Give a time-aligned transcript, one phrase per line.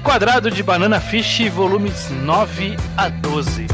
[0.00, 3.66] Reenquadrado de Banana Fish, volumes 9 a 12.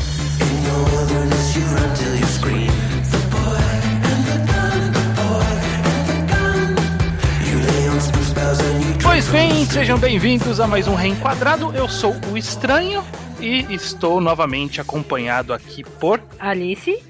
[9.01, 11.72] Pois bem, sejam bem-vindos a mais um Reenquadrado.
[11.72, 13.04] Eu sou o Estranho
[13.38, 16.20] e estou novamente acompanhado aqui por.
[16.41, 17.05] Alice.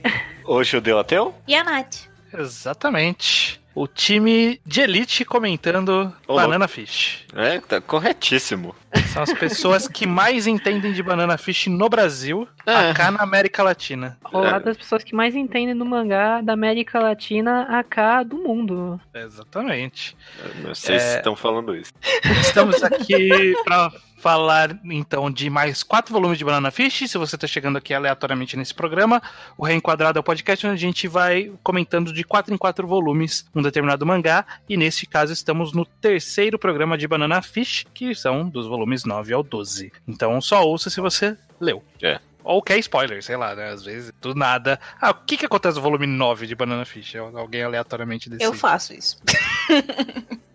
[0.44, 1.34] O judeu ateu?
[1.48, 2.02] E a Nath?
[2.38, 3.58] Exatamente.
[3.76, 7.26] O time de elite comentando Ô, Banana Fish.
[7.34, 8.74] É, tá corretíssimo.
[9.12, 12.72] São as pessoas que mais entendem de Banana Fish no Brasil, É.
[12.90, 14.16] acá na América Latina.
[14.24, 18.98] Ao lado das pessoas que mais entendem do mangá da América Latina, AK do mundo.
[19.12, 20.16] Exatamente.
[20.64, 21.92] Não sei se estão falando isso.
[22.40, 23.92] Estamos aqui para
[24.26, 27.08] falar então de mais quatro volumes de Banana Fish.
[27.08, 29.22] Se você está chegando aqui aleatoriamente nesse programa,
[29.56, 33.46] o Reenquadrado é o podcast onde a gente vai comentando de quatro em quatro volumes
[33.54, 34.44] um determinado mangá.
[34.68, 39.32] E nesse caso estamos no terceiro programa de Banana Fish, que são dos volumes 9
[39.32, 39.92] ao 12.
[40.08, 41.84] Então só ouça se você leu.
[42.02, 42.18] É.
[42.42, 43.68] Ou quer spoiler, sei lá, né?
[43.68, 44.80] Às vezes, do nada.
[45.00, 47.14] Ah, o que, que acontece no volume 9 de Banana Fish?
[47.14, 48.44] Alguém aleatoriamente decide.
[48.44, 49.22] Eu faço isso.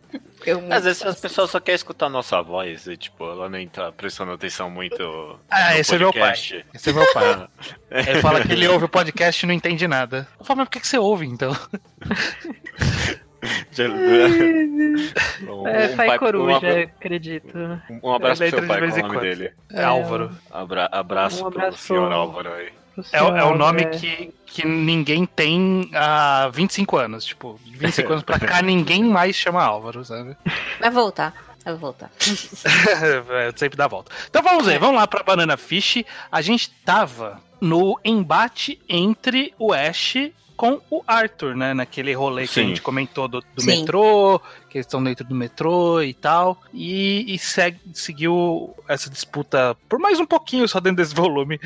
[0.45, 3.67] Eu Às vezes as pessoas só querem escutar a nossa voz e, tipo, ela nem
[3.67, 5.39] tá prestando atenção muito.
[5.50, 6.66] Ah, no esse é meu podcast.
[6.73, 7.47] Esse é meu pai.
[8.08, 10.28] Ele fala que ele ouve o podcast e não entende nada.
[10.39, 11.56] Eu falo, mas por que, que você ouve então?
[13.72, 17.58] Já- um, É, um Pai pai- Coruja, um abra- acredito.
[18.03, 19.53] Um abraço Ele pro seu pai, qual é o nome dele?
[19.72, 20.31] É Álvaro.
[20.52, 22.69] Abra abraço, Um abraço pro senhor Álvaro aí.
[23.11, 23.86] É, o- é o senhor, nome é.
[23.89, 27.25] que, que ninguém tem há 25 anos.
[27.25, 30.36] Tipo, de 25 anos pra cá, ninguém mais chama Álvaro, sabe?
[30.80, 31.34] Vai voltar.
[31.64, 32.09] Vai voltar.
[32.66, 34.12] É, Sempre dá a volta.
[34.30, 36.03] Então vamos ver, vamos lá pra Banana Fish.
[36.31, 40.16] A gente tava no embate entre o Ash
[40.61, 41.73] com o Arthur, né?
[41.73, 42.69] Naquele rolê que a Sim.
[42.69, 43.65] gente comentou do, do Sim.
[43.79, 46.61] metrô, que eles estão dentro do metrô e tal.
[46.72, 51.59] E, e segue- seguiu essa disputa por mais um pouquinho só dentro desse volume.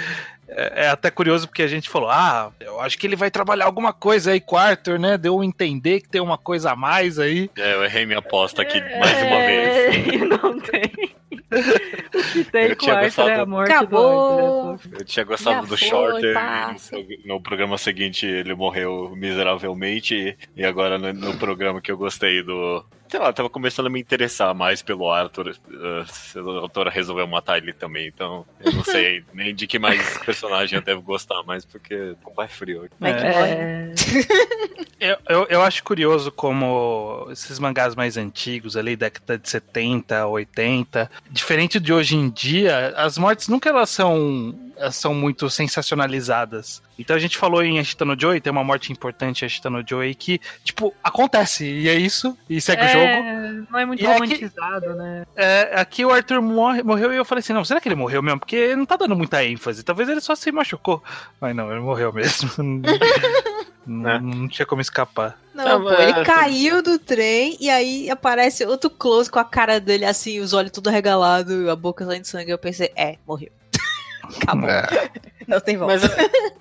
[0.48, 3.66] É, é até curioso porque a gente falou: ah, eu acho que ele vai trabalhar
[3.66, 5.18] alguma coisa aí com o Arthur, né?
[5.18, 7.50] Deu a entender que tem uma coisa a mais aí.
[7.58, 10.08] É, eu errei minha aposta aqui mais uma vez.
[10.08, 11.16] É, Não tem.
[12.16, 14.66] O que tem Eu com o tinha Arthur é a gostado- morte Acabou.
[14.66, 14.90] do Arthur.
[15.00, 16.98] Eu tinha gostado Já do foi, Shorter passa.
[16.98, 21.98] e no, programa seguinte ele morreu miseravelmente e, e agora no, no programa que eu
[21.98, 22.84] gostei do...
[23.08, 25.50] Sei lá, tava começando a me interessar mais pelo Arthur.
[25.50, 29.78] uh, se a autora resolveu matar ele também, então eu não sei nem de que
[29.78, 32.90] mais personagem eu devo gostar mais, porque o pai é frio.
[33.00, 33.36] Vai que É.
[33.36, 33.94] É,
[35.00, 41.12] Eu, eu, eu acho curioso como esses mangás mais antigos, ali, década de 70, 80,
[41.30, 44.56] diferente de hoje em dia, as mortes nunca elas são,
[44.92, 46.82] são muito sensacionalizadas.
[46.98, 49.84] Então a gente falou em Ashita no Joy, tem uma morte importante em Ashita no
[49.86, 53.06] Joy que, tipo, acontece, e é isso, e segue o jogo.
[53.06, 55.26] é, não é muito E é romantizado, né?
[55.36, 58.22] É, aqui o Arthur morre, morreu e eu falei assim, não, será que ele morreu
[58.24, 58.40] mesmo?
[58.40, 61.04] Porque não tá dando muita ênfase, talvez ele só se machucou.
[61.42, 62.50] Mas não, ele morreu mesmo.
[63.86, 64.20] não, É.
[64.20, 65.38] não tinha como escapar.
[65.54, 69.80] Não, pô, é- ele caiu do trem e aí aparece outro close com a cara
[69.80, 72.52] dele assim, os olhos tudo arregalados, a boca saindo sangue.
[72.52, 73.50] Eu pensei, é, morreu.
[74.42, 74.70] Acabou.
[74.70, 74.86] É.
[75.48, 75.94] Não tem volta.
[75.94, 76.04] Mas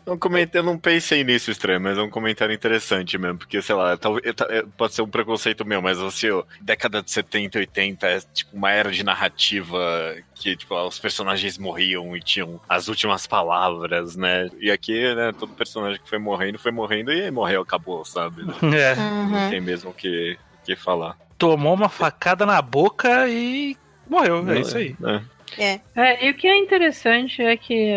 [0.06, 3.62] eu, um comentário, eu não pensei nisso estranho, mas é um comentário interessante mesmo, porque,
[3.62, 7.58] sei lá, talvez, é, pode ser um preconceito meu, mas assim, ó, década de 70,
[7.60, 12.88] 80 é tipo uma era de narrativa que, tipo, os personagens morriam e tinham as
[12.88, 14.50] últimas palavras, né?
[14.60, 18.42] E aqui, né, todo personagem que foi morrendo, foi morrendo e morreu, acabou, sabe?
[18.74, 18.94] É.
[18.94, 19.28] Uhum.
[19.30, 21.16] Não tem mesmo o que, que falar.
[21.38, 23.76] tomou uma facada na boca e
[24.08, 24.38] morreu.
[24.38, 24.96] É Não, isso aí.
[25.04, 25.20] É.
[25.58, 25.80] É.
[25.94, 27.96] É, e o que é interessante é que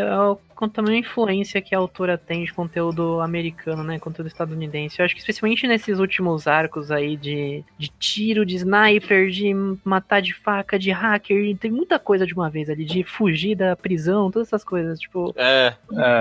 [0.57, 4.00] ó, com tamanha influência que a autora tem de conteúdo americano, né?
[4.00, 5.00] Conteúdo estadunidense.
[5.00, 9.53] Eu acho que especialmente nesses últimos arcos aí de, de tiro, de sniper, de
[9.84, 13.75] matar de faca, de hacker, tem muita coisa de uma vez ali, de fugir da
[13.75, 15.00] prisão, todas essas coisas.
[15.00, 15.73] Tipo, É,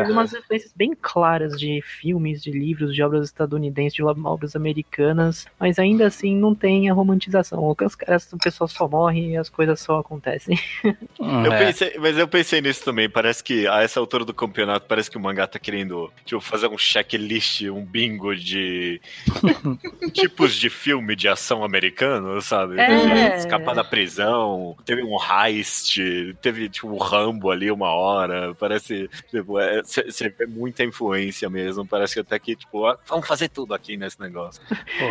[0.05, 5.47] tem umas influências bem claras de filmes, de livros, de obras estadunidenses, de obras americanas,
[5.59, 7.75] mas ainda assim não tem a romantização.
[7.85, 10.59] Os caras, o pessoal só morre e as coisas só acontecem.
[11.19, 11.67] Eu É.
[11.67, 13.09] pensei, mas eu pensei nisso também.
[13.09, 16.67] Parece que a essa altura do campeonato, parece que o mangá tá querendo tipo, fazer
[16.69, 19.01] um checklist, um bingo de
[20.13, 22.79] tipos de filme de ação americano, sabe?
[22.79, 23.37] É.
[23.39, 25.99] Escapar da prisão, teve um heist,
[26.43, 28.55] teve tipo um Rambo ali uma hora.
[28.55, 31.87] Parece, tipo, é, você vê muita influência mesmo.
[31.87, 34.61] Parece que até que, tipo, ó, vamos fazer tudo aqui nesse negócio.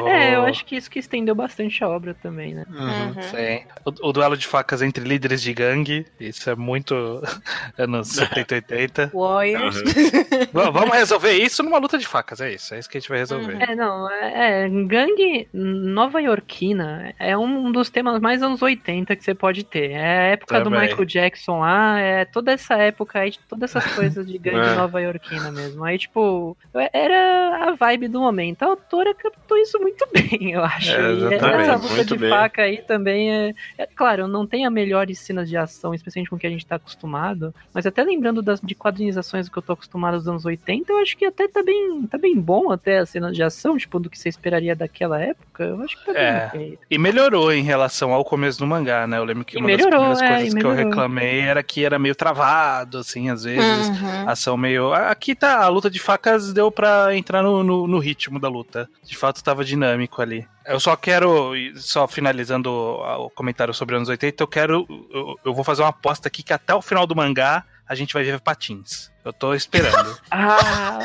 [0.08, 0.48] É, eu Oh.
[0.48, 2.66] acho que isso que estendeu bastante a obra também, né?
[2.70, 3.22] Uhum.
[3.24, 3.66] Sim.
[4.04, 7.22] O, o duelo de facas entre líderes de gangue, isso é muito
[7.78, 9.05] anos 70 80.
[9.06, 9.18] Luta.
[9.18, 9.82] Warriors.
[10.54, 12.74] V- Vamos resolver isso numa luta de facas, é isso.
[12.74, 13.58] É isso que a gente vai resolver.
[13.62, 19.24] É, não, é, é, gangue nova iorquina é um dos temas mais anos 80 que
[19.24, 19.92] você pode ter.
[19.92, 20.82] É a época do Também.
[20.90, 24.76] Michael Jackson lá, é toda essa época aí, todas essas coisas de gangue É.
[24.76, 25.84] nova iorquina mesmo.
[25.84, 26.58] Aí, tipo,
[26.94, 28.64] era a vibe do momento.
[28.64, 30.92] A autora captou isso muito bem, eu acho.
[30.92, 32.30] É, E exatamente, essa luta muito de bem.
[32.30, 33.88] faca aí também é, é.
[33.96, 36.76] Claro, não tem a melhores cenas de ação, especialmente com o que a gente tá
[36.76, 37.54] acostumado.
[37.74, 40.98] Mas até lembrando das, de quadrinizações do que eu tô acostumado dos anos 80, eu
[41.00, 44.10] acho que até tá bem, tá bem bom até as cenas de ação, tipo, do
[44.10, 45.64] que você esperaria daquela época.
[45.64, 46.50] Eu acho que tá É.
[46.54, 46.80] bem.
[46.90, 49.18] E melhorou em relação ao começo do mangá, né?
[49.18, 51.62] Eu lembro que E uma melhorou, das é, primeiras e coisas que eu reclamei era
[51.62, 53.90] que era meio travado, assim, às vezes.
[53.90, 54.30] Uhum.
[54.30, 54.94] Ação meio.
[54.94, 58.90] Aqui tá, a luta de facas deu pra entrar no, no, no ritmo da luta.
[59.04, 60.48] De fato, tava dinâmico ali.
[60.66, 64.88] Eu só quero, só finalizando o comentário sobre anos 80, eu quero.
[65.14, 68.14] Eu, eu vou fazer uma aposta aqui que até o final do mangá a gente
[68.14, 69.12] vai ver patins.
[69.24, 70.18] Eu tô esperando.
[70.32, 71.00] Ah,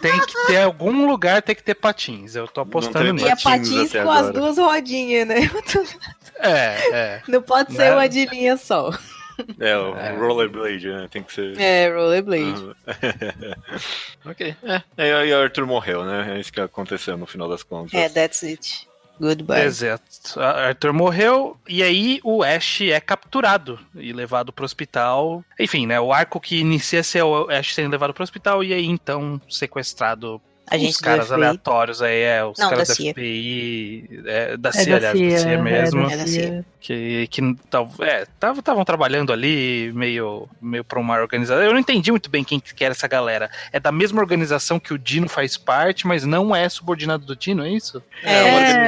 [0.00, 2.34] tem que ter algum lugar, tem que ter patins.
[2.34, 3.26] Eu tô apostando tem E nisso.
[3.26, 4.32] é Patins com as agora.
[4.32, 5.50] duas rodinhas, né?
[6.36, 7.22] É, é.
[7.28, 7.92] Não pode ser Né?
[7.92, 8.90] uma de linha só.
[9.58, 10.14] É, o É.
[10.16, 11.08] rollerblade, né?
[11.10, 11.58] Tem que ser.
[11.60, 12.62] É, rollerblade.
[12.62, 12.74] Uhum.
[14.26, 14.56] ok.
[14.96, 16.36] É, e aí o Arthur morreu, né?
[16.36, 17.94] É isso que aconteceu no final das contas.
[17.94, 18.88] É, that's it.
[19.20, 19.64] Goodbye.
[19.64, 20.40] Exato.
[20.40, 25.44] Arthur morreu e aí o Ash é capturado e levado pro hospital.
[25.58, 26.00] Enfim, né?
[26.00, 30.40] O arco que inicia ser o Ash sendo levado pro hospital e aí então sequestrado.
[30.70, 33.12] A gente os caras aleatórios aí, é, os Não, caras da da CIA.
[33.12, 36.00] FBI, é, da é CIA, da aliás, da CIA, CIA mesmo.
[36.02, 36.64] é É da da CIA.
[36.80, 37.42] que que
[38.02, 41.62] é, estavam trabalhando ali meio meio para uma organização.
[41.62, 43.50] Eu não entendi muito bem quem que era essa galera.
[43.72, 47.64] É da mesma organização que o Dino faz parte, mas não é subordinado do Dino,
[47.64, 48.02] é isso?
[48.22, 48.78] É, organiza-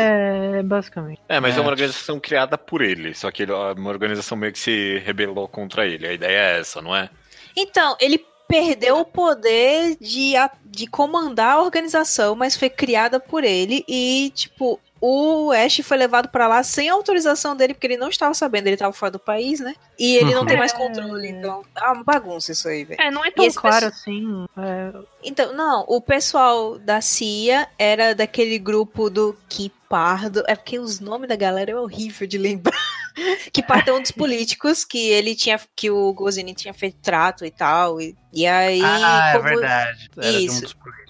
[0.59, 1.21] É, basicamente.
[1.29, 1.59] é, mas é.
[1.59, 1.61] É.
[1.61, 3.15] uma organização criada por ele.
[3.15, 6.07] Só que ele, é uma organização meio que se rebelou contra ele.
[6.07, 7.11] A ideia é essa, não é?
[7.57, 13.45] Então, ele perdeu o poder de, a- de comandar a organização, mas foi criada por
[13.45, 18.09] ele e, tipo, o Ash foi levado pra lá sem autorização dele, porque ele não
[18.09, 19.75] estava sabendo, ele estava fora do país, né?
[19.99, 20.47] E ele não Uhum.
[20.47, 20.77] tem mais É.
[20.77, 23.01] controle, então é uma bagunça isso aí, velho.
[23.01, 24.47] É, não é tão claro pessoal- assim.
[24.59, 24.93] é,
[25.25, 30.43] Então, não, o pessoal da CIA era daquele grupo do Kipardo.
[30.47, 32.92] É porque os nomes da galera é horrível de lembrar.
[33.53, 37.51] Kipardo é um dos políticos que ele tinha, que o Gozini tinha feito trato e
[37.51, 38.01] tal.
[38.01, 38.81] E, e aí.
[38.83, 40.11] ah, é como- verdade.
[40.17, 40.61] Era de um Isso.
[40.63, 41.03] dos políticos.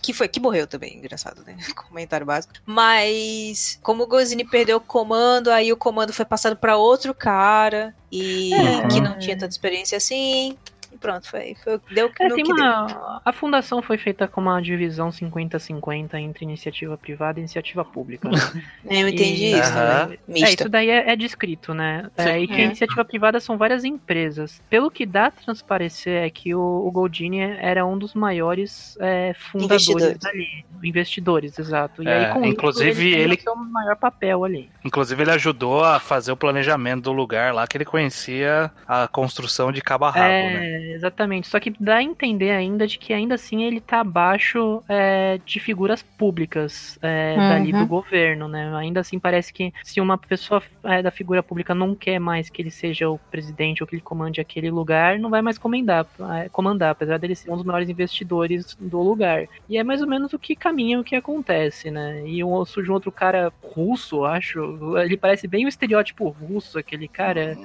[0.00, 1.56] Que foi, que morreu também, engraçado, né?
[1.76, 2.54] Comentário básico.
[2.64, 7.94] Mas, como o Gozini perdeu o comando, aí o comando foi passado pra outro cara.
[8.10, 8.86] E É.
[8.88, 10.56] que não tinha tanta experiência assim.
[10.92, 12.62] E pronto, foi, foi deu É, no tem que deu.
[12.64, 18.28] uma, a fundação foi feita com uma divisão 50-50 entre iniciativa privada e iniciativa pública.
[18.28, 18.36] né?
[18.88, 20.18] Eu entendi E- isso também.
[20.44, 22.10] É, isso daí é, é descrito, né?
[22.16, 22.64] É, e que a É.
[22.64, 24.62] iniciativa privada são várias empresas.
[24.70, 29.34] Pelo que dá a transparecer é que o, o Goldini era um dos maiores é,
[29.34, 30.24] fundadores Investidores.
[30.24, 30.64] ali.
[30.82, 32.02] Investidores, exato.
[32.02, 34.70] E É, aí, com inclusive, isso, ele, tem ele- o maior papel ali.
[34.84, 39.70] Inclusive, ele ajudou a fazer o planejamento do lugar lá, que ele conhecia a construção
[39.72, 40.28] de cabo a rabo,
[40.78, 41.48] é, exatamente.
[41.48, 45.58] Só que dá a entender ainda de que ainda assim ele tá abaixo é, de
[45.60, 47.48] figuras públicas é, Uhum.
[47.48, 48.74] dali do governo, né?
[48.76, 52.62] Ainda assim parece que se uma pessoa é, da figura pública não quer mais que
[52.62, 56.48] ele seja o presidente ou que ele comande aquele lugar, não vai mais comandar, é,
[56.48, 59.46] comandar apesar dele ser um dos maiores investidores do lugar.
[59.68, 62.22] E é mais ou menos o que caminha, o que acontece, né?
[62.26, 64.96] E um, surge um outro cara russo, acho.
[64.98, 67.56] Ele parece bem o estereótipo russo, aquele cara.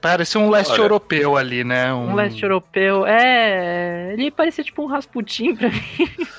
[0.00, 0.82] Parece um leste Olha.
[0.82, 1.92] europeu ali, né?
[1.92, 2.57] Um leste europeu.
[3.06, 4.12] É.
[4.12, 5.80] Ele parecia tipo um Rasputin pra mim.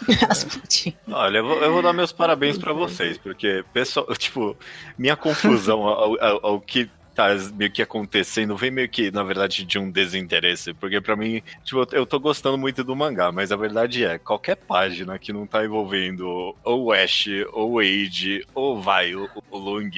[0.27, 0.93] Rasputin.
[1.11, 4.55] Olha, eu vou, eu vou dar meus parabéns pra vocês, porque, pessoal, tipo,
[4.97, 9.65] minha confusão ao, ao- ao que tá meio que acontecendo vem meio que, na verdade,
[9.65, 13.57] de um desinteresse, porque pra mim, tipo, eu tô gostando muito do mangá, mas a
[13.57, 18.81] verdade é, qualquer página que não tá envolvendo ou o Ash, ou o Wade, ou
[18.81, 19.89] vai, o, o Long,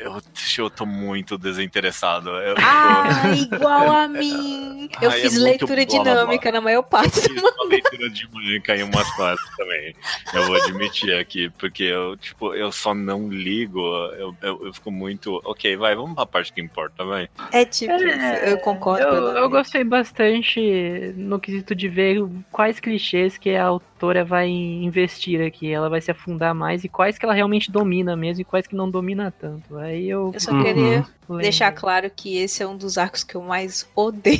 [0.00, 0.20] eu,
[0.58, 2.30] eu tô muito desinteressado.
[2.30, 3.04] Eu tô- Ah,
[3.36, 4.88] igual a mim.
[5.00, 7.18] Eu Ai, é fiz muito leitura dinâmica na maior parte.
[7.18, 9.94] Eu fiz uma leitura manhã em umas partes também.
[10.34, 13.80] Eu vou admitir aqui, porque eu, tipo, eu só não ligo.
[14.14, 15.40] Eu, eu, eu fico muito.
[15.44, 17.28] Ok, vai, vamos pra parte que importa, vai.
[17.52, 19.02] É tipo, É, eu concordo.
[19.02, 23.89] Eu, eu gostei bastante no quesito de ver quais clichês que a autora
[24.26, 25.70] vai investir aqui.
[25.72, 28.74] Ela vai se afundar mais e quais que ela realmente domina mesmo e quais que
[28.74, 29.76] não domina tanto.
[29.78, 30.30] Aí eu.
[30.34, 30.62] Eu só Uhum.
[30.62, 30.82] queria
[31.28, 31.38] lembro.
[31.42, 34.38] deixar claro que esse é um dos arcos que eu mais odeio.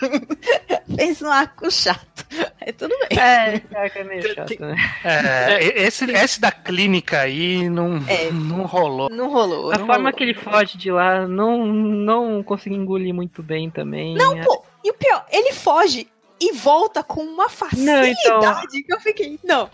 [0.96, 2.26] Fez um arco chato.
[2.60, 3.18] É tudo bem.
[3.18, 4.76] É, pior que é meio chato, né?
[5.04, 8.30] É, esse, esse da clínica aí não, É.
[8.30, 9.08] não rolou.
[9.10, 9.72] Não rolou.
[9.72, 10.12] A não forma rolou.
[10.12, 14.14] que ele foge de lá, não, não consegui engolir muito bem também.
[14.14, 14.64] Não, pô.
[14.84, 16.08] E o pior, ele foge
[16.42, 19.70] e volta com uma facilidade então- que eu fiquei, não.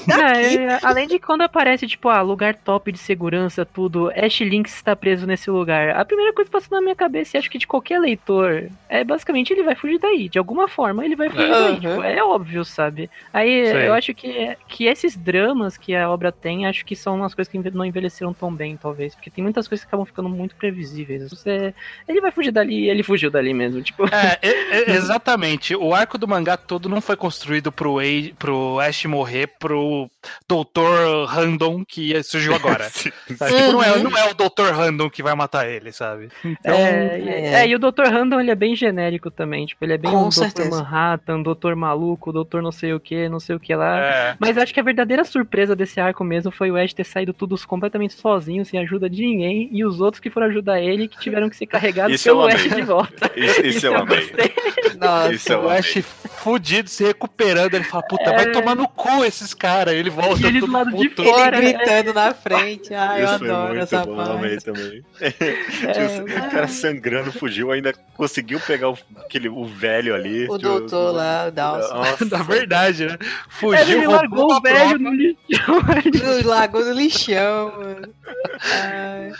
[0.06, 0.58] Daqui.
[0.58, 4.94] é, além de quando aparece, tipo, ah, lugar top de segurança, tudo, Ash Lynx está
[4.94, 5.90] preso nesse lugar.
[5.90, 9.04] A primeira coisa que passou na minha cabeça, e acho que de qualquer leitor, é
[9.04, 10.28] basicamente ele vai fugir daí.
[10.28, 11.80] De alguma forma ele vai fugir daí.
[11.80, 13.10] Tipo, é óbvio, sabe?
[13.32, 13.50] Aí
[13.86, 17.50] eu acho que, que esses dramas que a obra tem, acho que são umas coisas
[17.50, 19.14] que não envelheceram tão bem, talvez.
[19.14, 21.30] Porque tem muitas coisas que acabam ficando muito previsíveis.
[21.30, 21.74] Você,
[22.08, 23.82] ele vai fugir dali, ele fugiu dali mesmo.
[23.82, 25.74] Tipo, É, é, é, exatamente.
[25.74, 27.96] O arco do mangá todo não foi construído pro,
[28.38, 29.83] pro Ash morrer pro
[30.48, 32.84] Doutor Random que surgiu agora.
[32.90, 33.54] sabe?
[33.54, 36.28] Tipo, não, é, não é o Doutor Random que vai matar ele, sabe?
[36.44, 37.54] Então, é, e- é.
[37.62, 38.04] é, e o Dr.
[38.10, 40.32] Random ele é bem genérico também, tipo, ele é bem Com um Dr.
[40.34, 40.70] certeza.
[40.70, 41.74] Manhattan, Dr.
[41.74, 42.60] Maluco, Dr.
[42.60, 43.98] não sei o que, não sei o que lá.
[44.00, 47.32] é, Mas acho que a verdadeira surpresa desse arco mesmo foi o Ash ter saído
[47.32, 51.18] tudo completamente sozinho, sem ajuda de ninguém, e os outros que foram ajudar ele que
[51.18, 52.46] tiveram que ser carregados Isso pelo.
[52.46, 53.30] Ash de volta.
[53.36, 54.30] Isso, isso eu amei.
[55.00, 55.32] Nossa.
[55.32, 55.68] Isso eu o.
[55.70, 55.94] Ash
[56.44, 58.50] fudido, se recuperando, ele fala, puta, vai É.
[58.50, 59.63] tomar no cu esses caras.
[59.92, 61.22] Ele volta E ele do lado de puto.
[61.22, 61.72] Ele fora, né?
[61.72, 62.94] gritando na frente.
[62.94, 64.64] Ai, eu Isso foi adoro muito essa bom, eu amei parte.
[64.64, 65.04] também.
[65.94, 70.44] É, o cara sangrando fugiu, ainda conseguiu pegar o, aquele, o velho ali.
[70.44, 71.94] O tipo, doutor lá, o Dawson.
[71.94, 73.18] Nossa, Da verdade, né?
[73.20, 75.80] É, Fugiu, ele largou a o velho no lixão.
[76.42, 78.14] No lago do lixão, mano.
[78.60, 79.32] Ai.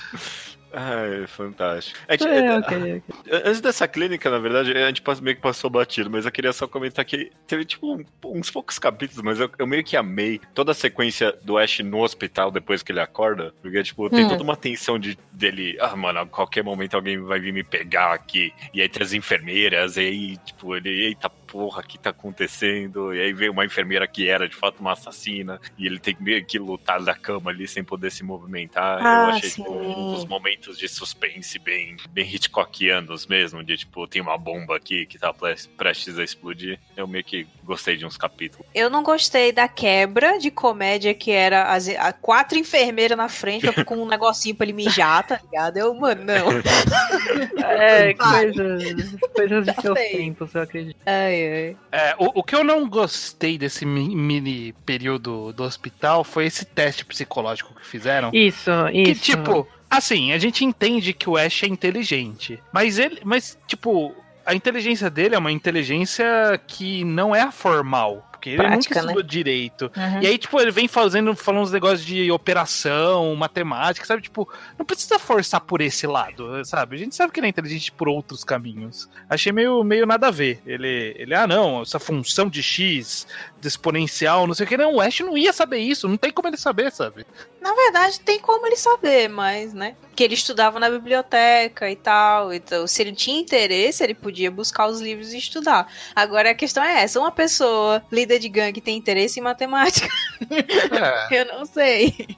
[0.76, 1.99] Ai, fantástico.
[2.09, 3.02] É que, É, ok, ok.
[3.45, 6.66] Antes dessa clínica, na verdade, a gente meio que passou batido, mas eu queria só
[6.66, 10.75] comentar que teve, tipo, uns poucos capítulos, mas eu, eu meio que amei toda a
[10.75, 14.28] sequência do Ash no hospital depois que ele acorda, porque, tipo, tem Hum.
[14.28, 18.12] toda uma tensão de, dele, ah, mano, a qualquer momento alguém vai vir me pegar
[18.12, 23.14] aqui, e aí tem as enfermeiras, e aí, tipo, ele, eita porra, que tá acontecendo?
[23.14, 26.44] E aí veio uma enfermeira que era, de fato, uma assassina, e ele tem meio
[26.44, 28.99] que lutar da cama ali sem poder se movimentar.
[29.06, 34.04] Ah, eu achei, tipo, um dos momentos de suspense bem, bem Hitchcockianos mesmo, de tipo,
[34.08, 36.80] tem uma bomba aqui que tá pre- prestes a explodir.
[36.96, 38.66] Eu meio que gostei de uns capítulos.
[38.75, 43.70] Eu não gostei da quebra de comédia que era as, a quatro enfermeiras na frente
[43.84, 45.76] com um negocinho pra ele mijar, tá ligado?
[45.76, 46.46] Eu, mano, não.
[47.75, 48.45] É, Vai.
[48.52, 50.97] coisas, coisas de seus tempos, eu acredito.
[51.07, 51.76] Ai, ai.
[51.93, 56.64] É, o, o que eu não gostei desse mi- mini período do hospital foi esse
[56.64, 58.31] teste psicológico que fizeram.
[58.33, 59.23] Isso, Que, isso.
[59.23, 62.59] tipo, assim, a gente entende que o Ash é inteligente.
[62.73, 63.21] Mas ele.
[63.25, 64.14] Mas, tipo,
[64.47, 68.28] a inteligência dele é uma inteligência que não é a formal.
[68.45, 69.91] Porque ele Prática, nunca estudou direito.
[69.97, 70.23] Uhum.
[70.23, 74.21] E aí, tipo, ele vem fazendo, falando uns negócios de operação, matemática, sabe?
[74.21, 74.47] Tipo,
[74.79, 76.97] não precisa forçar por esse lado, sabe?
[76.97, 79.09] A gente sabe que ele é inteligente por outros caminhos.
[79.31, 80.61] Achei meio, meio nada a ver.
[80.67, 83.27] Ele, ele, ah, não, essa função de X,
[83.59, 84.77] de exponencial, não sei o que.
[84.77, 87.25] Não, o Ash não ia saber isso, não tem como ele saber, sabe?
[87.63, 89.97] Na verdade, tem como ele saber, mas, né?
[90.15, 92.53] Que ele estudava na biblioteca e tal.
[92.53, 95.91] Então, se ele tinha interesse, ele podia buscar os livros e estudar.
[96.15, 100.09] Agora a questão é essa: uma pessoa líder de gangue tem interesse em matemática?
[100.50, 101.29] É.
[101.41, 102.37] Eu não sei.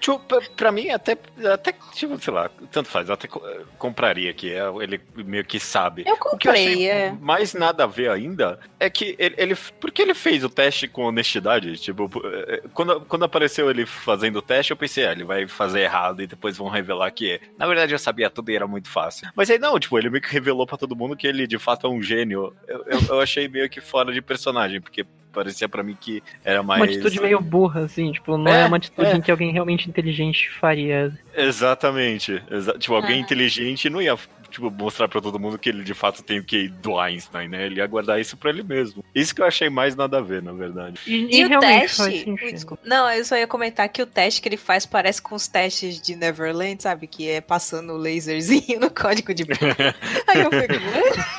[0.00, 1.16] Tipo, pra, pra mim, até,
[1.52, 3.42] até, tipo, sei lá, tanto faz, eu até co-
[3.78, 6.04] compraria que é, ele meio que sabe.
[6.06, 7.12] Eu O que eu achei comprei, é.
[7.20, 9.56] mais nada a ver ainda é que ele, ele.
[9.80, 11.76] Porque ele fez o teste com honestidade?
[11.78, 15.80] Tipo, eh, quando, quando apareceu ele fazendo o teste, eu pensei, ah, ele vai fazer
[15.80, 17.40] errado e depois vão revelar que é.
[17.58, 19.28] Na verdade, eu sabia tudo e era muito fácil.
[19.34, 21.86] Mas aí não, tipo, ele meio que revelou pra todo mundo que ele de fato
[21.86, 22.54] é um gênio.
[22.66, 26.62] Eu, eu, eu achei meio que fora de personagem, porque parecia pra mim que era
[26.62, 26.80] mais.
[26.80, 29.14] Uma atitude meio burra, assim, tipo, não é, É, uma atitude é.
[29.14, 31.12] em que alguém realmente inteligente faria.
[31.34, 32.42] Exatamente.
[32.50, 33.20] Exa- tipo, alguém Ah.
[33.20, 34.16] inteligente não ia
[34.50, 37.66] tipo, mostrar pra todo mundo que ele de fato tem o QI do Einstein, né?
[37.66, 39.04] Ele ia guardar isso pra ele mesmo.
[39.14, 40.98] Isso que eu achei mais nada a ver, na verdade.
[41.06, 42.66] E, E, o realmente faz teste.
[42.82, 46.00] Não, eu só ia comentar que o teste que ele faz parece com os testes
[46.00, 47.06] de Neverland, sabe?
[47.06, 49.44] Que é passando o laserzinho no código de.
[50.26, 51.37] Aí eu fico.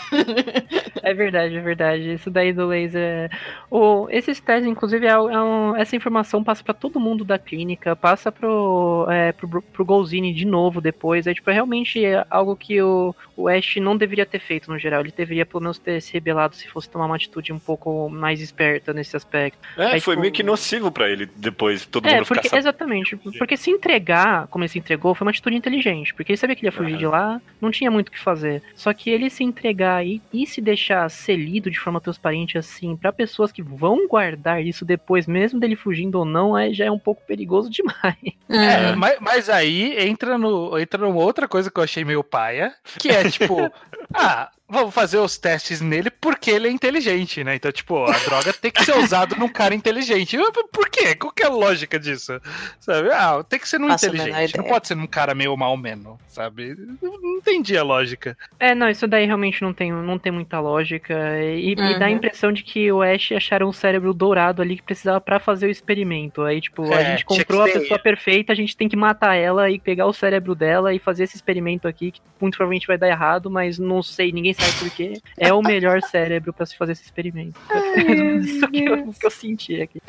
[1.04, 2.14] É verdade, é verdade.
[2.14, 3.30] Isso daí do laser.
[3.70, 7.38] O, esses testes, inclusive, é, um- é um- essa informação passa pra todo mundo da
[7.40, 11.26] clínica, passa pro, é, pro, pro Golzini de novo depois.
[11.28, 15.02] É tipo, é realmente algo que o, o Ash não deveria ter feito no geral.
[15.02, 18.42] Ele deveria pelo menos ter se rebelado se fosse tomar uma atitude um pouco mais
[18.42, 19.60] esperta nesse aspecto.
[19.78, 22.50] É, Aí, foi tipo- meio que nocivo pra ele depois, todo É, mundo ficar porque,
[22.50, 22.62] sabendo.
[22.64, 23.16] exatamente.
[23.38, 26.14] Porque se entregar, como ele se entregou, foi uma atitude inteligente.
[26.14, 27.00] Porque ele sabia que ele ia fugir Aham.
[27.00, 28.62] de lá, não tinha muito o que fazer.
[28.76, 32.96] Só que ele se entregar e, e se deixar ser lido de forma transparente assim,
[32.96, 36.92] pra pessoas que vão guardar isso depois, mesmo dele fugindo ou não, aí já é
[36.92, 38.18] um pouco perigoso demais.
[38.48, 42.74] É, mas, mas aí entra, no, entra numa outra coisa que eu achei meio paia,
[43.00, 43.72] que é tipo,
[44.14, 47.56] ah, vamos fazer os testes nele porque ele é inteligente, né?
[47.56, 50.38] Então, tipo, a droga tem que ser usada num cara inteligente.
[50.72, 51.16] Por quê?
[51.16, 52.40] Qual que é a lógica disso?
[52.80, 53.10] Sabe?
[53.12, 54.58] Ah, tem que ser num inteligente.
[54.58, 56.76] Não pode ser num cara meio mal menos, sabe?
[57.02, 58.38] Não entendi a lógica.
[58.60, 61.14] É, não, isso daí realmente não tem, não tem muita lógica.
[61.42, 61.92] E, uhum.
[61.92, 65.20] e dá a impressão de que o Ash acharam um cérebro dourado ali que precisava
[65.20, 66.44] para fazer o experimento.
[66.44, 69.70] Aí, tipo, é, a gente comprou a pessoa perfeita, a gente tem que matar ela
[69.70, 73.08] e pegar o cérebro dela e fazer esse experimento aqui, que muito provavelmente vai dar
[73.08, 74.54] errado, mas não sei, ninguém
[74.96, 75.14] quê.
[75.38, 77.60] É o melhor cérebro para se fazer esse experimento.
[78.42, 80.02] Isso que eu, que eu senti aqui.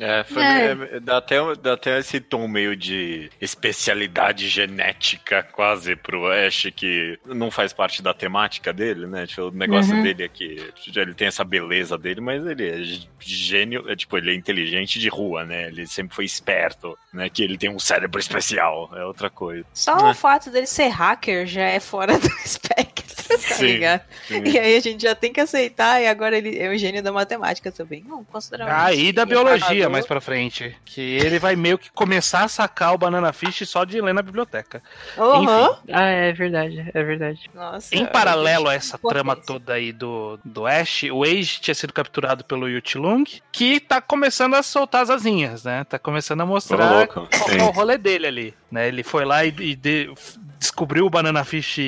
[0.00, 0.70] É, foi, é.
[0.70, 1.00] é.
[1.00, 7.50] dá, até, dá até esse tom meio de especialidade genética quase pro Ash, que não
[7.50, 9.26] faz parte da temática dele, né?
[9.26, 10.02] Tipo, o negócio uhum.
[10.02, 10.56] dele aqui,
[10.96, 12.82] ele tem essa beleza dele, mas ele é
[13.20, 15.66] gênio, é tipo, ele é inteligente de rua, né?
[15.66, 17.28] Ele sempre foi esperto, né?
[17.28, 19.66] Que ele tem um cérebro especial, é outra coisa.
[19.74, 20.10] Só né?
[20.10, 22.99] o fato dele ser hacker já é fora do espectro,
[23.48, 24.02] tá sim, ligado?
[24.26, 24.42] Sim.
[24.44, 27.12] E aí a gente já tem que aceitar, e agora ele é um gênio da
[27.12, 28.04] matemática também.
[28.08, 28.94] Vamos considerar.
[28.94, 30.76] E da biologia, mais pra frente.
[30.84, 34.22] Que ele vai meio que começar a sacar o Banana Fish só de ler na
[34.22, 34.82] biblioteca.
[35.16, 35.44] Uhum.
[35.44, 35.92] Enfim.
[35.92, 37.50] Ah, é verdade, é verdade.
[37.54, 41.92] Nossa, em paralelo a essa trama toda aí do, do Ash, o Age tinha sido
[41.92, 45.84] capturado pelo Yutilung, que tá começando a soltar as asinhas, né?
[45.84, 48.59] Tá começando a mostrar qual é o rolê dele ali.
[48.70, 48.88] Né?
[48.88, 50.10] Ele foi lá e, e de,
[50.58, 51.78] descobriu o banana fish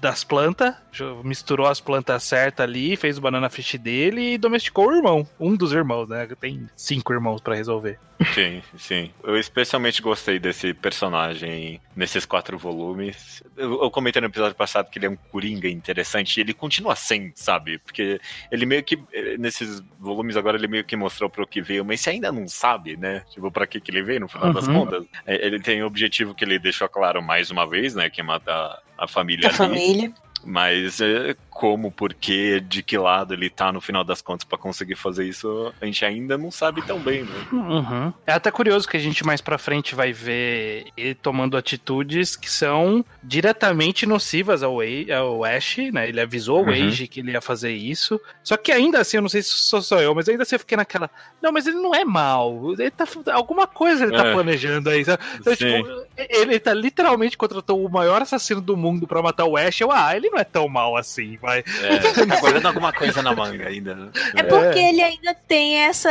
[0.00, 0.74] das plantas,
[1.22, 5.54] misturou as plantas certas ali, fez o banana fish dele e domesticou o irmão, um
[5.54, 6.26] dos irmãos, né?
[6.40, 7.98] Tem cinco irmãos para resolver.
[8.32, 9.10] Sim, sim.
[9.22, 13.42] Eu especialmente gostei desse personagem nesses quatro volumes.
[13.56, 16.96] Eu, eu comentei no episódio passado que ele é um coringa interessante e ele continua
[16.96, 17.78] sendo, sabe?
[17.78, 18.20] Porque
[18.50, 18.98] ele meio que,
[19.38, 22.96] nesses volumes agora, ele meio que mostrou pro que veio, mas você ainda não sabe,
[22.96, 23.22] né?
[23.30, 24.54] Tipo, pra que, que ele veio no final uhum.
[24.54, 25.06] das contas.
[25.26, 28.10] É, ele tem o objetivo que ele deixou claro mais uma vez, né?
[28.10, 29.46] Que é matar a família.
[29.46, 29.56] A ali.
[29.56, 30.14] família.
[30.44, 34.96] Mas é, como, porquê, de que lado ele tá no final das contas para conseguir
[34.96, 37.46] fazer isso, a gente ainda não sabe tão bem, né?
[37.52, 38.12] Uhum.
[38.26, 42.50] É até curioso que a gente mais pra frente vai ver ele tomando atitudes que
[42.50, 44.78] são diretamente nocivas ao,
[45.16, 46.08] ao Ash, né?
[46.08, 46.70] Ele avisou uhum.
[46.70, 48.20] o Age que ele ia fazer isso.
[48.42, 50.60] Só que ainda assim, eu não sei se sou só eu, mas ainda assim eu
[50.60, 51.08] fiquei naquela.
[51.40, 52.72] Não, mas ele não é mal.
[52.72, 53.04] Ele tá.
[53.32, 54.32] Alguma coisa ele tá é.
[54.32, 55.04] planejando aí.
[55.04, 55.22] Sabe?
[55.38, 59.80] Então, tipo, ele tá literalmente contratou o maior assassino do mundo para matar o Ash.
[59.80, 61.60] Eu, ah, ele não é tão mal assim, vai.
[61.60, 63.94] É, tá guardando alguma coisa na manga ainda.
[63.94, 64.10] Né?
[64.36, 64.90] É porque é.
[64.90, 66.10] ele ainda tem essa.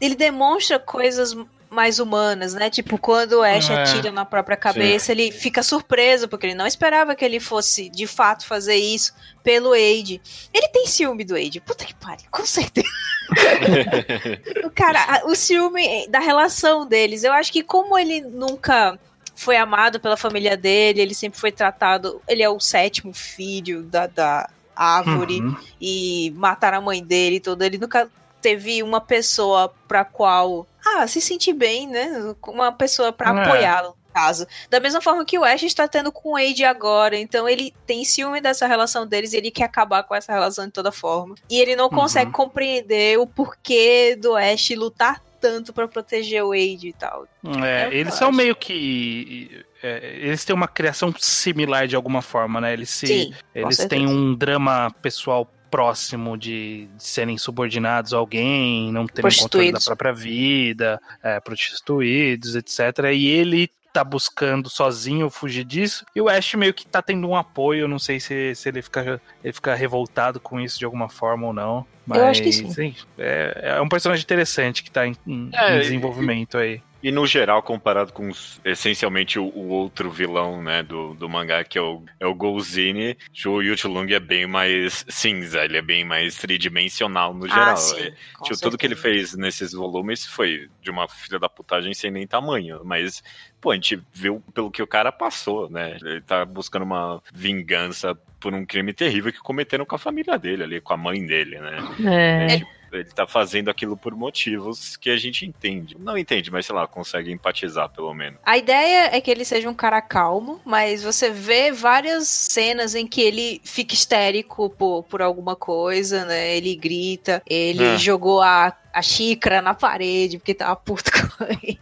[0.00, 1.34] Ele demonstra coisas
[1.70, 2.70] mais humanas, né?
[2.70, 3.82] Tipo, quando o Ash é.
[3.82, 5.12] atira na própria cabeça, Sim.
[5.12, 9.72] ele fica surpreso, porque ele não esperava que ele fosse, de fato, fazer isso pelo
[9.72, 10.20] Aide.
[10.52, 11.60] Ele tem ciúme do Aide.
[11.60, 12.88] Puta que pariu, com certeza.
[14.64, 17.22] o cara, o ciúme da relação deles.
[17.22, 18.98] Eu acho que como ele nunca
[19.36, 22.20] foi amado pela família dele, ele sempre foi tratado.
[22.26, 25.56] Ele é o sétimo filho da, da árvore uhum.
[25.80, 27.62] e mataram a mãe dele e tudo.
[27.62, 30.66] Ele nunca teve uma pessoa pra qual.
[30.84, 32.34] Ah, se sentir bem, né?
[32.46, 33.42] Uma pessoa pra é.
[33.42, 33.96] apoiá-lo.
[34.12, 34.46] Caso.
[34.70, 37.18] Da mesma forma que o Ash está tendo com o Wade agora.
[37.18, 40.72] Então ele tem ciúme dessa relação deles e ele quer acabar com essa relação de
[40.72, 41.34] toda forma.
[41.50, 41.90] E ele não uhum.
[41.90, 47.28] consegue compreender o porquê do Ash lutar tanto para proteger o Wade e tal.
[47.62, 49.64] É, é eles são meio que.
[49.80, 52.72] É, eles têm uma criação similar de alguma forma, né?
[52.72, 58.90] Eles, se, Sim, eles têm um drama pessoal próximo de, de, serem subordinados a alguém,
[58.90, 63.12] não terem controle da própria vida, é, prostituídos, etc.
[63.14, 66.04] E ele tá buscando sozinho fugir disso.
[66.14, 67.88] E o Ash meio que tá tendo um apoio.
[67.88, 71.52] Não sei se, se ele, fica, ele fica revoltado com isso de alguma forma ou
[71.52, 71.86] não.
[72.06, 72.70] Mas, Eu acho que sim.
[72.70, 76.80] sim é, é, um personagem interessante que tá em, em, é, em desenvolvimento aí.
[77.02, 78.30] E no geral, comparado com
[78.64, 83.16] essencialmente o, o, outro vilão, né, do, do mangá, que é o, é o Golzini,
[83.44, 87.72] o Yuchulung é bem mais cinza, ele é bem mais tridimensional no ah, geral.
[87.74, 91.48] Ah, sim, é, tipo, tudo que ele fez nesses volumes foi de uma filha da
[91.48, 93.22] putagem sem nem tamanho, mas,
[93.60, 95.98] pô, a gente viu pelo que o cara passou, né?
[96.02, 100.62] Ele tá buscando uma vingança por um crime terrível que cometeram com a família dele
[100.62, 101.76] ali, com a mãe dele, né?
[102.04, 102.54] É.
[102.54, 105.96] é tipo, ele tá fazendo aquilo por motivos que a gente entende.
[105.98, 108.38] Não entende, mas sei lá, consegue empatizar pelo menos.
[108.44, 113.06] A ideia é que ele seja um cara calmo, mas você vê várias cenas em
[113.06, 116.56] que ele fica histérico por, por alguma coisa, né?
[116.56, 117.98] Ele grita, ele é.
[117.98, 121.78] jogou a a xícara na parede, porque tava puto com ele.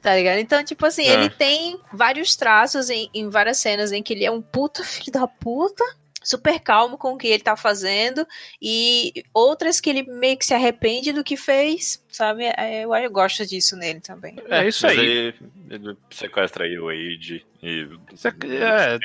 [0.00, 0.38] tá ligado?
[0.38, 1.12] Então, tipo assim, é.
[1.12, 5.12] ele tem vários traços em, em várias cenas em que ele é um puta filho
[5.12, 5.84] da puta,
[6.26, 8.26] super calmo com o que ele tá fazendo
[8.60, 12.44] e outras que ele meio que se arrepende do que fez, sabe?
[12.56, 14.36] É, eu, eu gosto disso nele também.
[14.48, 15.34] É isso Mas aí.
[15.70, 17.88] Ele sequestra aí o Wade e.
[18.44, 18.98] É,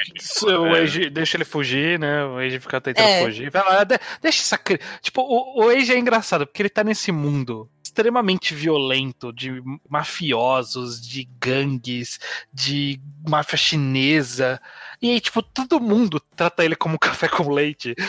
[0.55, 2.23] o Age deixa ele fugir, né?
[2.25, 3.23] O Age fica tentando É.
[3.23, 3.49] fugir.
[3.51, 4.59] Vai lá, de- deixa essa.
[5.01, 11.05] Tipo, o, o Age é engraçado, porque ele tá nesse mundo extremamente violento de mafiosos,
[11.05, 12.19] de gangues,
[12.53, 14.61] de máfia chinesa.
[15.01, 17.95] E aí, tipo, todo mundo trata ele como café com leite.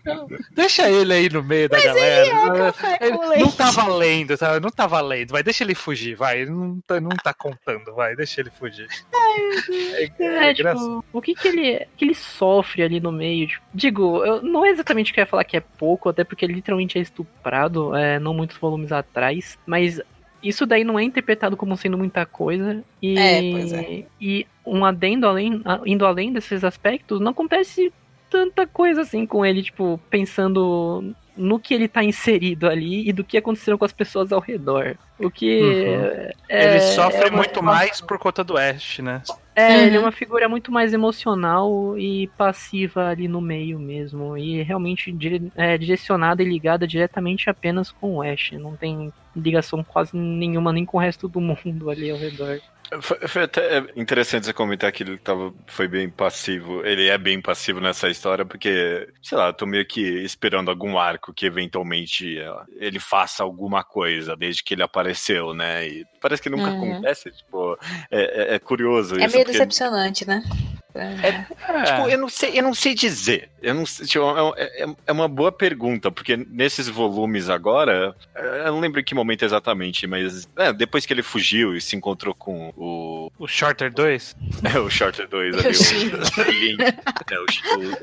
[0.00, 2.72] Tipo, deixa ele aí no meio da galera.
[2.72, 3.56] café Ele com não leite.
[3.56, 4.60] tá valendo, tá?
[4.60, 5.30] Não tá valendo.
[5.32, 6.40] Vai, deixa ele fugir, vai.
[6.40, 8.86] Ele não tá, não tá contando, vai, deixa ele fugir.
[9.12, 10.54] É, É, engraçado.
[11.02, 13.46] tipo, o que que ele, que ele sofre ali no meio?
[13.46, 16.44] Tipo, digo, eu, não é exatamente que eu ia falar que é pouco, até porque
[16.44, 20.00] ele literalmente é estuprado, é, não muitos volumes atrás, mas
[20.42, 22.82] isso daí não é interpretado como sendo muita coisa.
[23.02, 24.04] E, É, pois é.
[24.20, 27.92] e um adendo além, indo além desses aspectos, não acontece
[28.28, 33.24] tanta coisa assim com ele, tipo, pensando no que ele tá inserido ali e do
[33.24, 34.96] que aconteceu com as pessoas ao redor.
[35.18, 35.60] O que.
[35.60, 36.30] Uhum.
[36.48, 39.22] é- ele sofre é uma- muito mais por conta do Ash, né?
[39.56, 39.80] é, Uhum.
[39.82, 44.36] ele é uma figura muito mais emocional e passiva ali no meio mesmo.
[44.36, 48.52] E realmente dire- é, direcionada e ligada diretamente apenas com o Ash.
[48.52, 52.60] Não tem ligação quase nenhuma nem com o resto do mundo ali ao redor.
[53.00, 56.84] Foi, foi até interessante você comentar que ele tava, foi bem passivo.
[56.84, 60.98] Ele é bem passivo nessa história, porque, sei lá, eu tô meio que esperando algum
[60.98, 65.86] arco que eventualmente é, ele faça alguma coisa desde que ele apareceu, né?
[65.86, 66.92] E parece que nunca Uhum.
[66.94, 67.30] acontece.
[67.30, 67.78] Tipo,
[68.10, 69.36] é, é- é curioso É isso.
[69.36, 70.42] meio porque- decepcionante, né?
[70.92, 73.48] Tipo, eu não sei, eu não sei dizer.
[73.62, 74.24] Eu não sei, tipo,
[74.56, 79.04] é, é- é uma boa pergunta, porque nesses volumes agora, é, eu não lembro em
[79.04, 83.30] que momento exatamente, mas é, depois que ele fugiu e se encontrou com o.
[83.38, 84.36] O Shorter 2?
[84.74, 86.10] É, o Shorter 2 ali, O Sing.
[86.14, 87.44] o, o Link, é, o,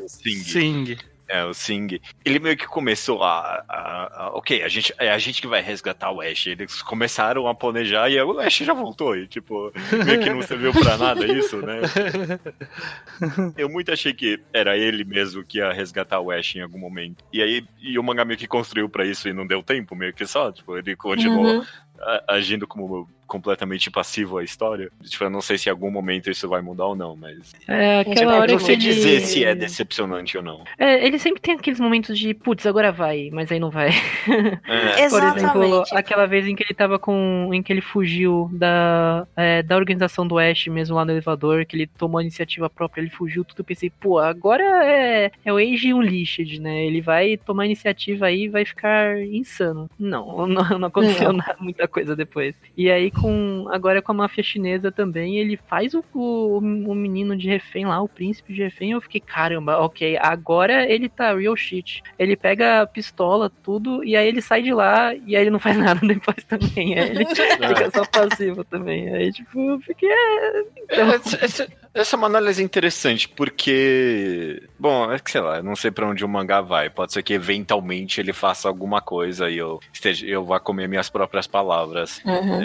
[0.01, 0.37] o, o Sing.
[0.43, 0.97] Sing.
[1.29, 1.99] É, o Sing.
[2.23, 3.63] Ele meio que começou a.
[3.67, 6.47] a- a- ok, a gente, é a gente que vai resgatar o Ash.
[6.47, 9.15] Eles começaram a planejar e o Ash já voltou.
[9.15, 9.71] E, tipo,
[10.05, 11.81] meio que não serviu pra nada isso, né?
[13.57, 17.23] Eu muito achei que era ele mesmo que ia resgatar o Ash em algum momento.
[17.33, 20.13] E aí, e o mangá meio que construiu pra isso e não deu tempo, meio
[20.13, 20.51] que só.
[20.51, 21.65] Tipo, ele continuou Uhum.
[21.99, 24.89] a- agindo como completamente passivo à história.
[25.03, 27.53] Tipo, eu não sei se em algum momento isso vai mudar ou não, mas.
[27.67, 28.83] É Tipo, aquela Eu hora não sei ele...
[28.83, 30.63] dizer se é decepcionante ou não.
[30.77, 33.89] É, ele sempre tem aqueles momentos de, putz, agora vai, mas aí não vai.
[33.89, 35.09] É.
[35.09, 35.95] Por exemplo, Exatamente.
[35.95, 37.49] aquela vez em que ele tava com.
[37.53, 41.75] em que ele fugiu da, é, da organização do Ash mesmo lá no elevador, que
[41.75, 45.57] ele tomou a iniciativa própria, ele fugiu tudo, eu pensei, pô, agora é, é o
[45.57, 46.85] Age e o Lished, né?
[46.85, 49.89] Ele vai tomar a iniciativa aí e vai ficar insano.
[49.99, 52.55] Não, não, não aconteceu nada, muita coisa depois.
[52.75, 53.65] E aí com.
[53.69, 58.01] Agora com a máfia chinesa também, ele faz o, o, o menino de refém lá,
[58.01, 62.01] o príncipe de refém, eu fiquei, caramba, ok, agora ele tá real shit.
[62.17, 65.59] Ele pega a pistola, tudo, e aí ele sai de lá e aí ele não
[65.59, 66.97] faz nada depois também.
[66.99, 69.13] Aí ele fica só passivo também.
[69.13, 70.09] Aí, tipo, eu fiquei.
[70.09, 74.61] É, então, Essa, essa- essa é uma análise interessante, porque.
[74.79, 76.89] Bom, é que sei lá, eu não sei pra onde o mangá vai.
[76.89, 81.09] Pode ser que eventualmente ele faça alguma coisa e eu, esteja, eu vá comer minhas
[81.09, 82.61] próprias palavras Uhum.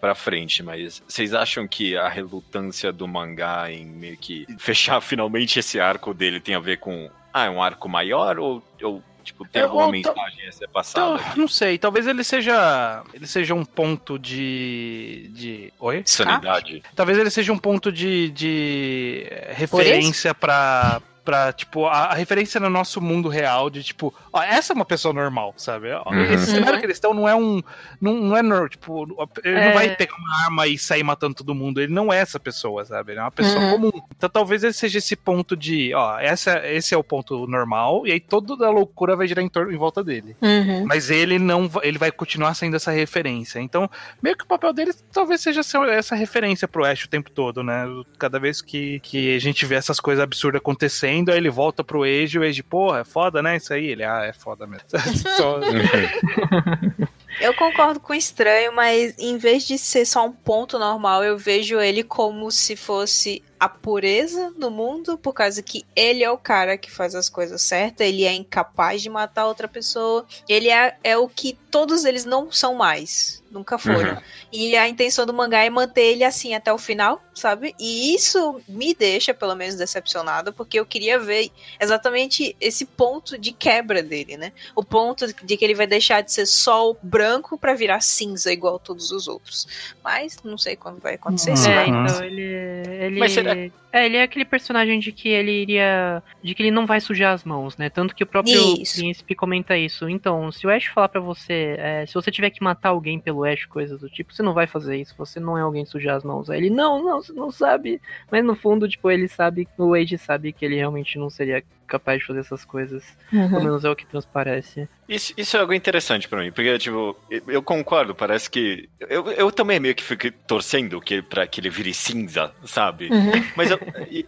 [0.00, 5.58] Pra frente, mas vocês acham que a relutância do mangá em meio que fechar finalmente
[5.58, 7.10] esse arco dele tem a ver com.
[7.32, 8.62] Ah, é um arco maior ou.
[8.82, 11.20] ou tipo, tem Eu- alguma eu tô- mensagem a ser passada?
[11.36, 13.02] Não sei, talvez ele seja.
[13.12, 15.28] Ele seja um ponto de.
[15.34, 15.72] de.
[15.80, 16.02] Oi?
[16.06, 16.82] Sanidade.
[16.94, 21.02] Talvez ele seja um ponto de, de referência pra.
[21.26, 24.84] Pra, tipo, a, a referência no nosso mundo real de, tipo, ó, essa é uma
[24.84, 25.88] pessoa normal, sabe?
[25.92, 26.22] Uhum.
[26.32, 27.60] Esse cenário que eles estão não é um.
[28.00, 29.04] Não, não é normal, tipo,
[29.44, 29.66] ele É.
[29.66, 31.80] não vai pegar uma arma e sair matando todo mundo.
[31.80, 33.10] Ele não é essa pessoa, sabe?
[33.12, 33.70] Ele é uma pessoa Uhum.
[33.72, 33.92] comum.
[34.16, 38.12] Então talvez ele seja esse ponto de, ó, essa, esse é o ponto normal, e
[38.12, 40.36] aí toda a loucura vai girar em, torno, em volta dele.
[40.40, 40.86] Uhum.
[40.86, 43.58] Mas ele não ele vai continuar sendo essa referência.
[43.58, 43.90] Então,
[44.22, 47.64] meio que o papel dele talvez seja ser essa referência pro Ash o tempo todo,
[47.64, 47.84] né?
[48.16, 52.02] Cada vez que, que a gente vê essas coisas absurdas acontecendo, aí ele volta pro
[52.02, 53.56] Age o Age, porra, é foda, né?
[53.56, 53.86] Isso aí.
[53.86, 54.86] Ele, ah, é foda mesmo.
[57.40, 61.36] Eu concordo com o estranho, mas em vez de ser só um ponto normal, eu
[61.36, 66.38] vejo ele como se fosse a pureza do mundo, por causa que ele é o
[66.38, 70.96] cara que faz as coisas certas, ele é incapaz de matar outra pessoa, ele é,
[71.02, 74.14] é o que todos eles não são mais, nunca foram.
[74.14, 74.20] Uhum.
[74.52, 77.74] E a intenção do mangá é manter ele assim até o final, sabe?
[77.78, 81.50] E isso me deixa, pelo menos, decepcionada, porque eu queria ver
[81.80, 84.52] exatamente esse ponto de quebra dele, né?
[84.74, 88.52] O ponto de que ele vai deixar de ser só o branco pra virar cinza
[88.52, 89.66] igual todos os outros.
[90.02, 91.50] Mas não sei quando vai acontecer.
[91.50, 91.66] Uhum.
[91.66, 91.88] é, vai.
[91.88, 92.42] então ele.
[92.42, 96.22] ele Mas será ele, é, ele é aquele personagem de que ele iria.
[96.42, 97.88] de que ele não vai sujar as mãos, né?
[97.88, 98.96] Tanto que o próprio Isso.
[98.96, 100.08] príncipe comenta isso.
[100.08, 103.44] Então, se o Ash falar pra você, é, se você tiver que matar alguém pelo
[103.44, 106.24] Ash, coisas do tipo, você não vai fazer isso, você não é alguém sujar as
[106.24, 106.50] mãos.
[106.50, 108.00] Aí ele, não, não, você não sabe.
[108.30, 112.20] Mas no fundo, tipo, ele sabe, o Wade sabe que ele realmente não seria capaz
[112.20, 113.02] de fazer essas coisas.
[113.30, 114.88] Pelo menos é o que transparece.
[115.08, 118.88] Isso, isso é algo interessante pra mim, porque, tipo, eu- eu concordo, parece que.
[119.00, 123.08] Eu, eu também meio que fico torcendo que, pra que ele vire cinza, sabe?
[123.54, 123.78] Mas, eu,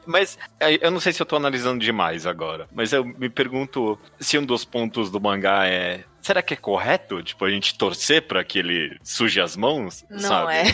[0.06, 3.98] mas é, eu não sei se eu tô analisando demais agora, mas eu me pergunto
[4.20, 6.04] se um dos pontos do mangá é.
[6.20, 10.04] Será que é correto, tipo, a gente torcer pra que ele suje as mãos?
[10.10, 10.52] Não sabe?
[10.52, 10.64] é.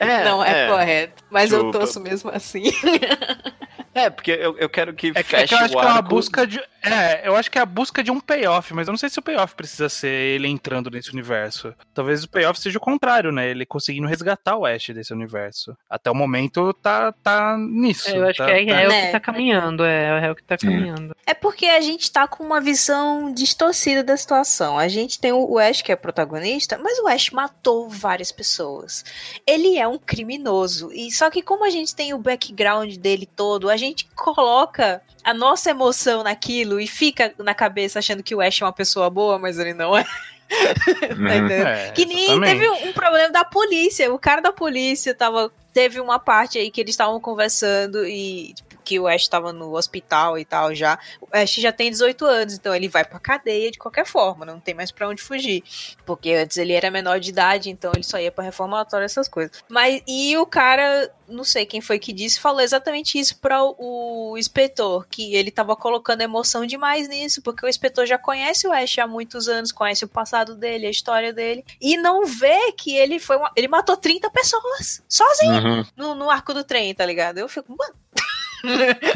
[0.00, 1.24] É, não é, correto.
[1.30, 2.62] Mas eu Tipo, torço mesmo assim.
[3.98, 5.88] É, porque eu, eu quero que É, feche é que eu acho o que é
[5.88, 6.08] uma arco.
[6.08, 6.60] busca de.
[6.80, 9.18] É, eu acho que é a busca de um payoff, mas eu não sei se
[9.18, 11.74] o payoff precisa ser ele entrando nesse universo.
[11.92, 13.48] Talvez o payoff seja o contrário, né?
[13.50, 15.76] Ele conseguindo resgatar o Ash desse universo.
[15.90, 18.08] Até o momento tá, tá nisso.
[18.10, 20.36] É, eu acho tá- que é, tá- é o que tá caminhando, é, é o
[20.36, 21.16] que tá caminhando.
[21.26, 24.78] É porque a gente tá com uma visão distorcida da situação.
[24.78, 29.04] A gente tem o Ash, que é protagonista, mas o Ash matou várias pessoas.
[29.46, 30.90] Ele é um criminoso.
[30.92, 35.34] E só que como a gente tem o background dele todo, a gente coloca a
[35.34, 39.38] nossa emoção naquilo e fica na cabeça achando que o Ash é uma pessoa boa,
[39.38, 40.04] mas ele não é.
[40.48, 41.68] Tá?
[41.68, 42.52] É, Que nem exatamente.
[42.52, 44.12] teve um, um problema da polícia.
[44.12, 45.52] O cara da polícia tava.
[45.74, 48.54] Teve uma parte aí que eles estavam conversando e.
[48.88, 50.98] que o Ash tava no hospital e tal já.
[51.20, 54.58] O Ash já tem 18 anos, então ele vai pra cadeia de qualquer forma, não
[54.58, 55.62] tem mais pra onde fugir.
[56.06, 59.62] Porque antes ele era menor de idade, então ele só ia pra reformatório, essas coisas.
[59.68, 64.30] Mas, e o cara, não sei quem foi que disse, falou exatamente isso para o,
[64.32, 68.72] o inspetor, que ele tava colocando emoção demais nisso, porque o inspetor já conhece o
[68.72, 72.96] Ash há muitos anos, conhece o passado dele, a história dele, e não vê que
[72.96, 75.84] ele foi uma- ele matou 30 pessoas sozinho Uhum.
[75.94, 77.36] no, no arco do trem, tá ligado?
[77.38, 77.94] Eu fico, mano,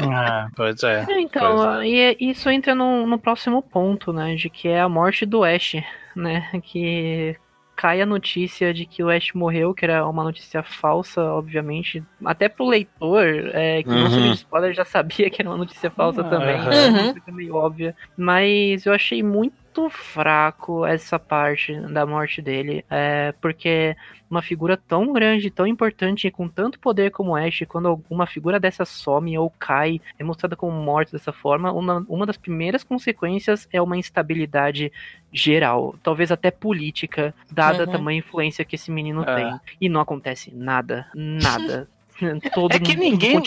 [0.01, 1.05] Ah, pois é.
[1.09, 1.87] É, Então, Pois é.
[1.87, 4.35] e é- isso entra no, no próximo ponto, né?
[4.35, 5.75] De que é a morte do Ash,
[6.15, 6.49] né?
[6.63, 7.35] Que
[7.75, 12.03] cai a notícia de que o Ash morreu, que era uma notícia falsa, obviamente.
[12.23, 14.09] Até pro leitor, é, que não Uhum.
[14.11, 16.29] sabia de spoiler, já sabia que era uma notícia falsa Aham.
[16.29, 16.59] também.
[16.59, 16.69] Uhum.
[16.69, 16.89] né?
[17.03, 17.95] Uma coisa meio óbvia.
[18.17, 19.55] Mas eu achei muito
[19.89, 22.83] fraco essa parte da morte dele.
[22.89, 23.95] É, porque
[24.29, 28.59] uma figura tão grande, tão importante e com tanto poder como Ash, quando uma figura
[28.59, 33.67] dessa some ou cai, é mostrada como morta dessa forma, uma, uma das primeiras consequências
[33.71, 34.91] é uma instabilidade
[35.31, 37.89] geral, talvez até política, dada Uhum.
[37.89, 39.35] a tamanha influência que esse menino É.
[39.35, 39.59] tem.
[39.81, 41.87] E não acontece nada, nada.
[42.53, 43.41] Todo É que ninguém,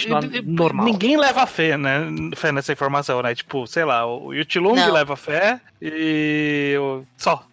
[0.45, 0.87] normal.
[0.87, 2.01] ninguém leva fé, né?
[2.35, 3.35] Fé nessa informação, né?
[3.35, 6.75] Tipo, sei lá, o Yutilung leva fé e
[7.17, 7.45] só.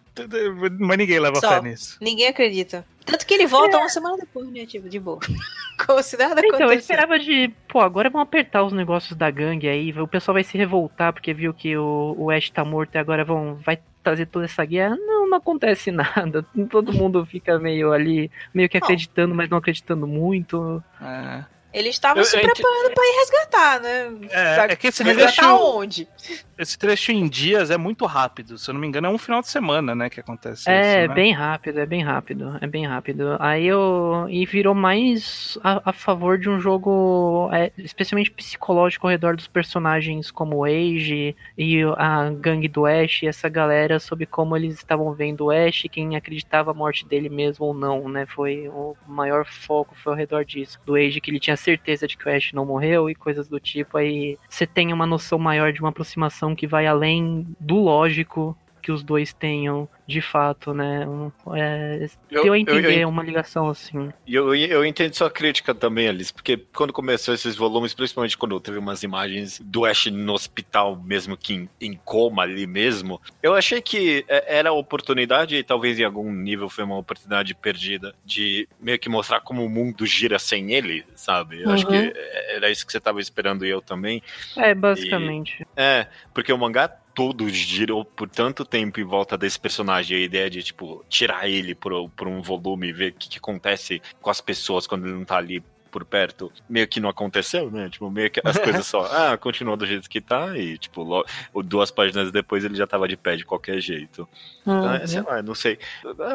[0.78, 1.48] Mas ninguém leva Só.
[1.48, 1.98] fé nisso.
[2.00, 2.86] ninguém acredita.
[3.04, 4.64] Tanto que ele volta uma semana depois, né?
[4.64, 5.18] Tipo, de boa.
[5.84, 9.68] Como se nada Então, eu esperava de, pô, agora vão apertar os negócios da gangue
[9.68, 12.98] aí, o pessoal vai se revoltar porque viu que o, o Ash tá morto e
[12.98, 14.96] agora vão, vai trazer toda essa guerra.
[14.96, 16.46] Não, não acontece nada.
[16.70, 20.82] Todo mundo fica meio ali, meio que acreditando, mas não acreditando muito.
[21.02, 24.28] É, Ele estava Eu- se preparando pra ir resgatar, né?
[24.30, 26.08] É, Pra é que esse resgatar trecho, onde?
[26.56, 28.56] esse trecho em dias é muito rápido.
[28.56, 30.08] Se eu não me engano, é um final de semana, né?
[30.08, 31.08] Que acontece É, isso.
[31.08, 31.14] né?
[31.14, 33.36] bem rápido, é bem rápido, é bem rápido.
[33.40, 34.26] Aí eu.
[34.30, 39.48] E virou mais a, a favor de um jogo é, especialmente psicológico ao redor dos
[39.48, 44.74] personagens como o Age e a gangue do Ash e essa galera sobre como eles
[44.74, 48.26] estavam vendo o Ash, quem acreditava a morte dele mesmo ou não, né?
[48.26, 50.78] Foi o maior foco foi ao redor disso.
[50.86, 53.58] Do Age que ele tinha certeza de que o Ash não morreu e coisas do
[53.58, 53.96] tipo.
[53.96, 58.92] Aí você tem uma noção maior de uma aproximação que vai além do lógico que
[58.92, 61.08] os dois tenham de fato, né?
[61.08, 64.10] Um, é, Eu- deu a eu- entender eu- uma ligação assim.
[64.26, 68.60] E eu, eu entendo sua crítica também, Alice, porque quando começou esses volumes, principalmente quando
[68.60, 73.54] teve umas imagens do Ash no hospital, mesmo que em, em coma ali mesmo, eu
[73.54, 78.14] achei que é, era a oportunidade, e talvez em algum nível foi uma oportunidade perdida,
[78.22, 81.62] de meio que mostrar como o mundo gira sem ele, sabe?
[81.62, 81.92] Eu acho Uhum.
[81.92, 82.12] que
[82.54, 84.22] era isso que você tava esperando e eu também.
[84.58, 85.66] É, basicamente.
[85.74, 90.50] É, porque o mangá todo girou por tanto tempo em volta desse personagem, a ideia
[90.50, 94.40] de, tipo, tirar ele por, por um volume ver o que, que acontece com as
[94.40, 95.62] pessoas quando ele não tá ali
[95.94, 97.88] por perto, meio que não aconteceu, né?
[97.88, 101.24] Tipo, meio que as coisas só, ah, continua do jeito que tá e, tipo, lo-
[101.62, 104.28] duas páginas depois ele já tava de pé de qualquer jeito.
[104.62, 105.78] Então, é, sei lá, não sei.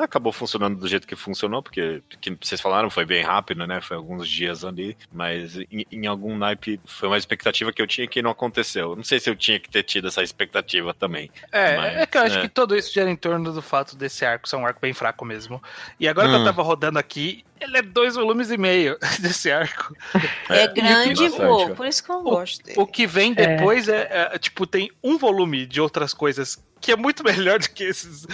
[0.02, 3.82] Acabou funcionando do jeito que funcionou, porque, que vocês falaram, foi bem rápido, né?
[3.82, 8.08] Foi alguns dias ali, mas em, em algum naipe foi uma expectativa que eu tinha
[8.08, 8.96] que não aconteceu.
[8.96, 11.30] Não sei se eu tinha que ter tido essa expectativa também.
[11.52, 12.42] É, Mas, é que eu acho é.
[12.44, 15.26] que tudo isso gira em torno do fato desse arco ser um arco bem fraco
[15.26, 15.62] mesmo.
[16.00, 16.40] E agora que Hum.
[16.40, 19.94] eu tava rodando aqui, ele é dois volumes e meio desse arco.
[20.50, 21.70] É, grande, bastante, pô.
[21.76, 22.80] Por isso que eu não gosto dele.
[22.80, 26.96] O que vem depois é, é, tipo, tem um volume de outras coisas que é
[26.96, 28.26] muito melhor do que esses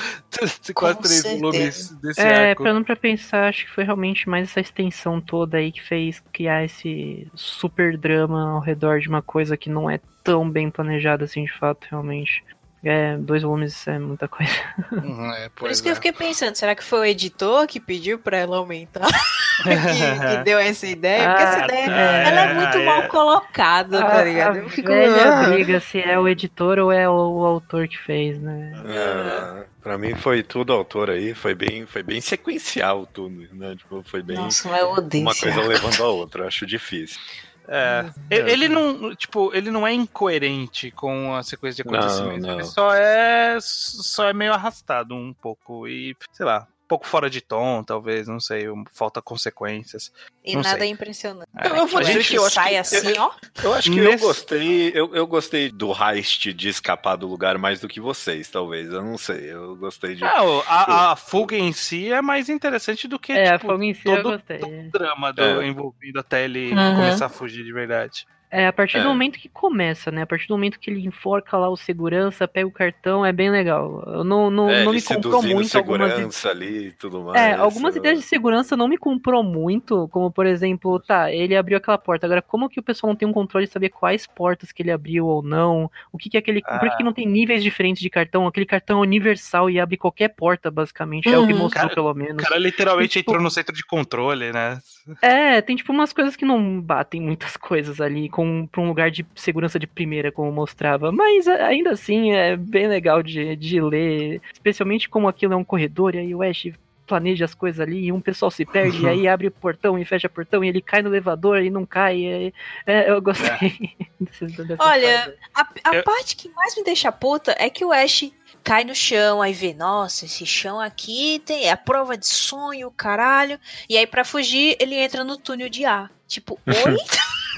[0.74, 1.42] quase Com três certeza.
[1.42, 2.64] volumes desse É, arco.
[2.64, 6.64] parando pra pensar, acho que foi realmente mais essa extensão toda aí que fez criar
[6.64, 11.44] esse super drama ao redor de uma coisa que não é tão bem planejada assim
[11.46, 12.44] de fato, realmente.
[12.88, 14.52] É, dois volumes é muita coisa.
[14.92, 15.96] Uhum, é, Por isso que eu é.
[15.96, 19.08] fiquei pensando, será que foi o editor que pediu pra ela aumentar?
[19.64, 21.30] que, que deu essa ideia?
[21.30, 22.86] Porque essa Ah, ideia, é, ela é muito é.
[22.86, 24.58] mal colocada, tá ligado?
[24.58, 24.88] A Eu fico...
[24.88, 28.72] velha briga se é o editor ou é o, o autor que fez, né?
[28.86, 33.76] É, pra mim foi tudo autor aí, foi bem, foi bem sequencial tudo, né?
[33.76, 37.20] Tipo, foi bem Nossa, mas eu odeio uma coisa levando a outra, acho difícil.
[37.68, 38.10] É.
[38.30, 42.46] Ele, ele não, tipo, ele não é incoerente com a sequência de Não, acontecimentos.
[42.46, 42.54] não.
[42.56, 47.42] Ele só é, só é meio arrastado um pouco e, sei lá, pouco fora de
[47.42, 50.12] tom, talvez, não sei, falta consequências.
[50.44, 50.88] E não nada sei.
[50.88, 51.48] é impressionante.
[51.58, 53.32] É, Eu vou dizer que eu acho sai que- assim, ó.
[53.64, 57.58] Eu acho que eu Nesse- gostei, eu, eu gostei do heist de escapar do lugar
[57.58, 58.90] mais do que vocês, talvez.
[58.92, 60.24] Eu não sei, eu gostei de.
[60.24, 63.72] Ah, o- a, a fuga em si é mais interessante do que É, a tipo,
[63.72, 64.58] fogo em si eu todo- gostei.
[64.62, 65.68] o drama do, É.
[65.68, 66.96] envolvido até ele Uhum.
[66.96, 68.28] começar a fugir de verdade.
[68.58, 69.02] É, a partir É.
[69.04, 70.22] do momento que começa, né?
[70.22, 73.50] A partir do momento que ele enforca lá o segurança, pega o cartão, é bem
[73.50, 74.02] legal.
[74.08, 77.42] Eu não, não, é, não me comprou muito algumas segurança ali e tudo mais.
[77.42, 81.56] É, algumas eu- ideias de segurança não me comprou muito, como por exemplo, tá, ele
[81.56, 82.26] abriu aquela porta.
[82.26, 84.92] Agora, como que o pessoal não tem um controle de saber quais portas que ele
[84.92, 85.92] abriu ou não?
[86.12, 86.62] O que que é aquele.
[86.62, 88.48] Por que, que não tem níveis diferentes de cartão?
[88.48, 91.28] Aquele cartão é universal e abre qualquer porta, basicamente.
[91.28, 91.60] É o que Uhum.
[91.60, 92.42] mostrou, Cara- pelo O menos.
[92.42, 94.80] cara literalmente Tipo- entrou no centro de controle, né?
[95.22, 99.10] É, tem tipo umas coisas que não batem muitas coisas ali com pra um lugar
[99.12, 101.12] de segurança de primeira, como mostrava.
[101.12, 106.16] Mas ainda assim é bem legal de, de ler, especialmente como aquilo é um corredor
[106.16, 106.68] e aí o Ash
[107.08, 110.04] planeja as coisas ali e um pessoal se perde e aí abre o portão e
[110.04, 112.26] fecha o portão e ele cai no elevador e não cai.
[112.26, 112.52] É,
[112.88, 113.80] é, eu gostei
[114.20, 115.80] dessas- dessas Olha, partes.
[115.84, 118.32] A, a Eu- parte que mais me deixa puta é que o Ash
[118.64, 122.90] cai no chão, aí vê, nossa, esse chão aqui tem é a prova de sonho,
[122.90, 123.60] caralho.
[123.88, 126.12] E aí, pra fugir, ele entra no túnel de ar.
[126.28, 126.98] Tipo, oi?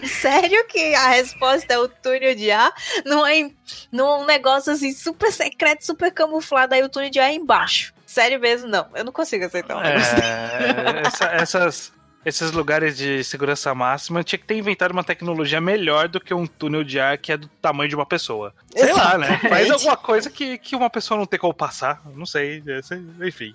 [0.05, 2.71] Sério que a resposta é o túnel de ar?
[3.05, 3.49] Não é
[3.91, 7.93] num negócio assim super secreto, super camuflado, aí o túnel de ar é embaixo.
[8.05, 8.87] Sério mesmo, não.
[8.95, 9.81] Eu não consigo aceitar um.
[9.81, 9.95] É,
[11.05, 11.93] essa- essas,
[12.25, 16.45] esses lugares de segurança máxima tinha que ter inventado uma tecnologia melhor do que um
[16.47, 18.53] túnel de ar que é do tamanho de uma pessoa.
[18.75, 19.27] Sei lá, né?
[19.27, 19.71] Faz Exatamente.
[19.73, 22.01] alguma coisa que, que uma pessoa não tem como passar.
[22.15, 22.63] Não sei.
[22.67, 23.53] é, sei- Enfim.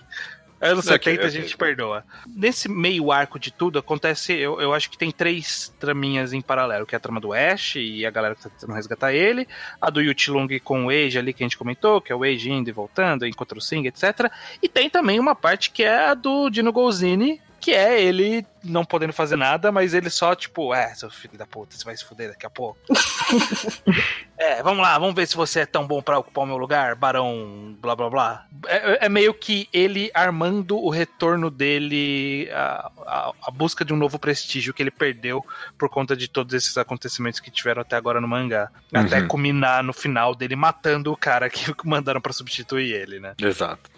[0.62, 2.04] Anos Ok, 70 a gente perdoa.
[2.24, 4.32] Nesse meio arco de tudo, acontece.
[4.32, 7.74] Eu, eu acho que tem três traminhas em paralelo: que é a trama do Ash
[7.74, 9.48] e a galera que tá tentando resgatar ele,
[9.80, 12.48] a do Yuchilong com o Age ali que a gente comentou, que é o Age
[12.48, 14.30] indo e voltando, encontra o Sing, etc.
[14.62, 18.84] E tem também uma parte que é a do Dino Golzini, que é ele não
[18.84, 22.04] podendo fazer nada, mas ele só, tipo, é, seu filho da puta, você vai se
[22.04, 22.78] fuder daqui a pouco.
[24.38, 26.94] é, vamos lá, vamos ver se você é tão bom pra ocupar o meu lugar,
[26.94, 28.46] barão, blá blá blá.
[28.66, 33.96] É, é meio que ele armando o retorno dele, a, a, a busca de um
[33.96, 35.44] novo prestígio que ele perdeu
[35.78, 38.70] por conta de todos esses acontecimentos que tiveram até agora no mangá.
[38.92, 39.28] Até Uhum.
[39.28, 43.34] culminar no final dele matando o cara que mandaram pra substituir ele, né?
[43.38, 43.90] Exato.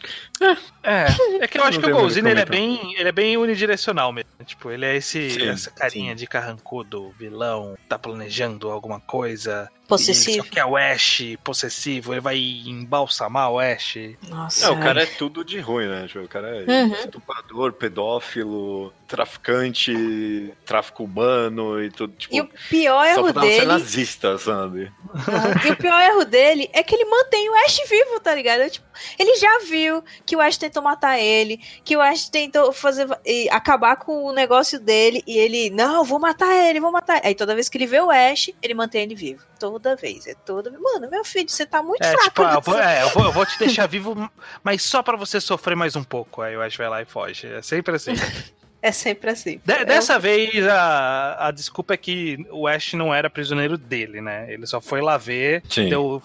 [0.82, 1.06] É,
[1.40, 4.30] é que eu acho que o Golzini ele é bem, ele é bem unidirecional mesmo.
[4.44, 9.70] Tipo, ele é esse Sim, essa carinha de carrancudo, vilão, tá planejando alguma coisa.
[9.88, 10.44] Possessivo.
[10.46, 13.96] Só que é o Ash possessivo, ele vai embalsamar o Ash.
[14.28, 14.66] Nossa.
[14.68, 16.06] Não, o cara é tudo de ruim, né?
[16.06, 16.92] Tipo, o cara é Uhum.
[16.94, 22.14] estuprador, pedófilo, traficante, tráfico humano e tudo.
[22.16, 23.66] Tipo, E o pior só erro faltava ser dele.
[23.66, 24.92] nazista, sabe?
[25.14, 25.66] Aham.
[25.66, 28.68] E o pior erro dele é que ele mantém o Ash vivo, tá ligado?
[28.70, 28.86] Tipo,
[29.18, 33.48] ele já viu que o Ash tentou matar ele, que o Ash tentou fazer e
[33.50, 37.26] acabar com o negócio dele, e ele, não, vou matar ele, vou matar ele.
[37.28, 39.42] Aí toda vez que ele vê o Ash, ele mantém ele vivo.
[39.74, 42.24] Toda vez, é toda Mano, meu filho, você tá muito É, fraco.
[42.26, 44.30] tipo, ah, eu vou, é, eu, vou, eu vou te deixar vivo,
[44.62, 46.42] mas só pra você sofrer mais um pouco.
[46.42, 47.48] Aí o Ash vai lá e foge.
[47.48, 48.12] É sempre assim.
[48.86, 49.58] É sempre assim.
[49.64, 54.20] De- É dessa vez, a, a desculpa é que o Ash não era prisioneiro dele,
[54.20, 54.52] né?
[54.52, 56.22] Ele só foi lá ver, deu,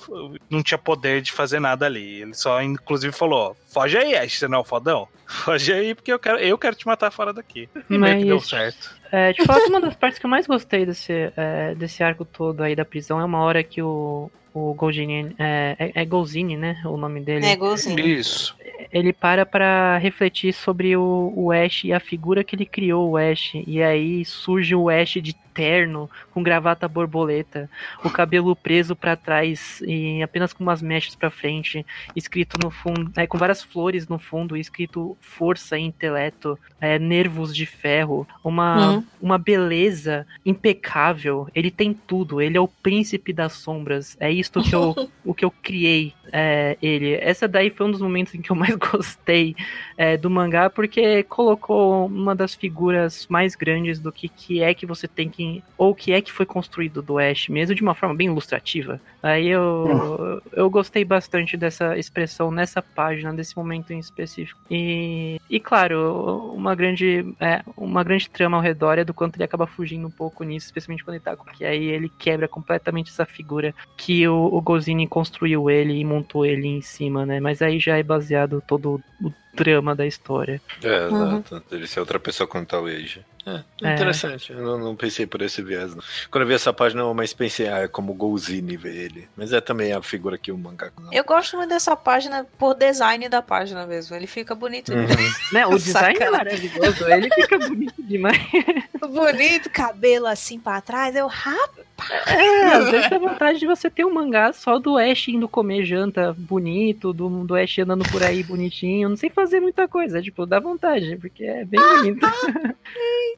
[0.50, 2.22] não tinha poder de fazer nada ali.
[2.22, 5.08] Ele só, inclusive, falou: foge aí, Ash, você não é o fodão?
[5.26, 7.70] Foge aí, porque eu quero, eu quero te matar fora daqui.
[7.90, 9.00] E meio que deu Mas- certo.
[9.12, 12.62] É, de fato, uma das partes que eu mais gostei desse, é, desse arco todo
[12.62, 16.82] aí da prisão é uma hora que o, o Golzini, é, é, é Golzini, né?
[16.86, 17.46] O nome dele.
[17.46, 18.00] É igualzinho.
[18.00, 18.56] Isso.
[18.92, 23.18] ele para pra refletir sobre o, o Ash e a figura que ele criou, o
[23.18, 23.52] Ash.
[23.68, 27.70] E aí surge o Ash de terno, com gravata borboleta,
[28.02, 33.12] o cabelo preso para trás e apenas com umas mechas para frente, escrito no fundo,
[33.18, 38.92] é, com várias flores no fundo, escrito força e intelecto, é, nervos de ferro, uma,
[38.92, 39.04] uhum.
[39.22, 41.50] uma beleza impecável.
[41.54, 44.16] Ele tem tudo, ele é o príncipe das sombras.
[44.18, 47.16] É isto que eu, o que eu criei é, ele.
[47.16, 49.56] Essa daí foi um dos momentos em que eu mais gostei
[49.98, 54.86] é, do mangá, porque colocou uma das figuras mais grandes do que, que é que
[54.86, 55.64] você tem que.
[55.78, 59.00] ou que é que foi construído do Ash, mesmo de uma forma bem ilustrativa.
[59.22, 64.60] Aí eu, eu gostei bastante dessa expressão nessa página, desse momento em específico.
[64.70, 69.44] E, e claro, uma grande, é, uma grande trama ao redor é do quanto ele
[69.44, 71.36] acaba fugindo um pouco nisso, especialmente quando ele tá.
[71.36, 76.46] Porque aí ele quebra completamente essa figura que o, o Gozini construiu ele e montou
[76.46, 77.40] ele em cima, né?
[77.40, 80.62] Mas aí já é baseado todo o drama da história.
[80.84, 81.40] É, uhum.
[81.40, 81.64] exato.
[81.72, 83.22] Ele ser outra pessoa contar o Age.
[83.46, 84.52] É, é, interessante.
[84.52, 85.96] Eu não, pensei por esse viés.
[85.96, 86.04] Não.
[86.30, 89.28] Quando eu vi essa página, eu mais pensei, ah, é como Golzini ver ele.
[89.36, 90.92] Mas é também a figura que o mangá.
[91.00, 91.12] Não.
[91.12, 94.16] Eu gosto muito dessa página por design da página mesmo.
[94.16, 95.08] Ele fica bonito uhum.
[95.54, 97.08] né, o design é maravilhoso.
[97.08, 98.40] Ele fica bonito demais.
[99.10, 101.16] bonito, cabelo assim pra trás.
[101.16, 101.90] Eu, rapaz.
[102.28, 105.84] É, às vezes a vontade de você ter um mangá só do Ash indo comer
[105.86, 110.46] janta bonito, do, do Ash andando por aí bonitinho, não sei fazer muita coisa, tipo,
[110.46, 112.26] dá vontade, porque é bem bonito.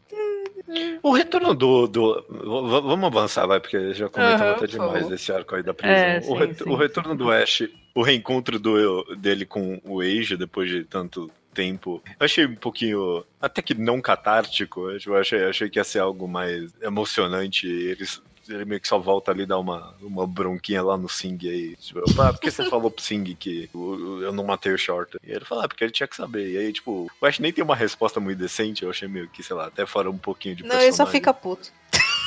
[1.03, 2.25] O retorno do, do.
[2.29, 5.95] Vamos avançar, vai, porque já comentamos uhum, até demais desse arco aí da prisão.
[5.95, 7.17] É, sim, o, re, sim, o, retorno sim.
[7.17, 7.63] do Ash,
[7.93, 12.01] o reencontro do, dele com o Age depois de tanto tempo.
[12.19, 13.25] Eu achei um pouquinho.
[13.41, 14.89] Até que não catártico.
[15.05, 17.67] Eu achei, achei que ia ser algo mais emocionante.
[17.67, 18.21] Eles
[18.53, 21.75] ele meio que só volta ali dar uma, uma bronquinha lá no Sing aí.
[21.77, 25.17] Tipo, ah, por que você falou pro Sing que eu não matei o Short?
[25.25, 26.51] E ele fala, ah, porque ele tinha que saber.
[26.51, 29.41] E aí, tipo, o Ash nem tem uma resposta muito decente, eu achei meio que,
[29.43, 30.87] sei lá, até fora um pouquinho de Não, personagem.
[30.89, 31.71] ele só fica puto.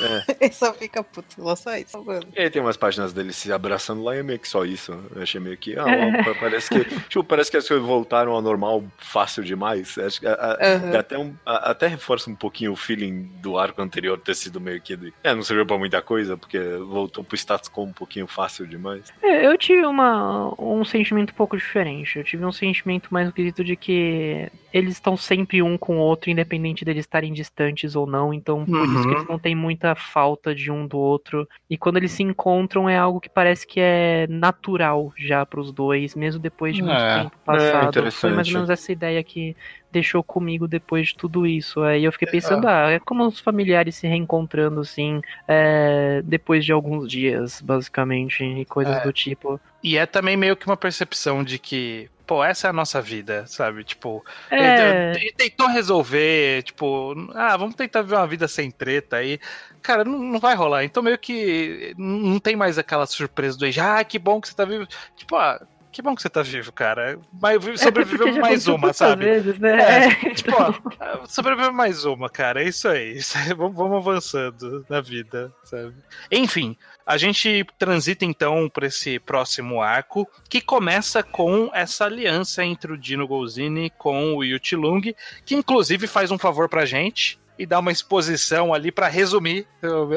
[0.00, 0.24] É.
[0.44, 2.02] Ele só fica puto, só isso.
[2.02, 2.26] Mano.
[2.34, 4.92] E aí tem umas páginas dele se abraçando lá e é meio que só isso.
[5.14, 5.76] Eu achei meio que.
[5.78, 6.84] Ah, ó, parece que.
[7.08, 9.96] tipo, parece que as coisas voltaram ao normal fácil demais.
[9.98, 10.98] Acho que a, a, uhum.
[10.98, 14.80] até, um, a, até reforça um pouquinho o feeling do arco anterior ter sido meio
[14.80, 14.96] que.
[14.96, 18.66] De, é, não serviu pra muita coisa, porque voltou pro status quo um pouquinho fácil
[18.66, 19.12] demais.
[19.22, 22.18] É, eu tive uma, um sentimento um pouco diferente.
[22.18, 26.00] Eu tive um sentimento mais no quesito de que eles estão sempre um com o
[26.00, 28.34] outro, independente deles estarem distantes ou não.
[28.34, 28.94] Então, por uhum.
[28.94, 31.46] isso que eles não têm muita muita falta de um do outro.
[31.68, 35.70] E quando eles se encontram é algo que parece que é natural já para os
[35.70, 38.06] dois, mesmo depois de muito é, tempo é passado.
[38.06, 39.54] É Foi mais ou menos essa ideia que
[39.94, 41.80] deixou comigo depois de tudo isso.
[41.82, 46.72] Aí eu fiquei pensando, ah, é como os familiares se reencontrando assim, é, depois de
[46.72, 49.00] alguns dias, basicamente, e coisas é.
[49.00, 49.60] do tipo.
[49.82, 53.46] E é também meio que uma percepção de que, pô, essa é a nossa vida,
[53.46, 53.84] sabe?
[53.84, 55.12] Tipo, é...
[55.14, 59.38] ele, tentou resolver, tipo, ah, vamos tentar ver uma vida sem treta aí.
[59.84, 60.82] Cara, não, não vai rolar.
[60.82, 64.64] Então meio que não tem mais aquela surpresa do ah, que bom que você tá
[64.64, 64.88] vivo.
[65.14, 65.60] Tipo, ah,
[65.92, 67.18] que bom que você tá vivo, cara.
[67.38, 69.26] Mas sobreviveu é mais uma, sabe?
[69.26, 69.78] Vezes, né?
[69.78, 72.62] É, é, tipo, ó, sobreviveu mais uma, cara.
[72.62, 73.18] É isso aí.
[73.18, 73.52] Isso aí.
[73.52, 75.94] Vamos, vamos avançando na vida, sabe?
[76.32, 76.74] Enfim,
[77.04, 82.98] a gente transita então para esse próximo arco, que começa com essa aliança entre o
[82.98, 85.14] Dino Golzini com o Yuti Lung,
[85.44, 89.66] que inclusive faz um favor pra gente e dá uma exposição ali para resumir,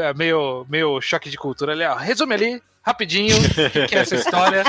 [0.02, 1.96] é meio, meio choque de cultura ali, ó.
[1.96, 4.64] Resume ali, rapidinho, o que é essa história.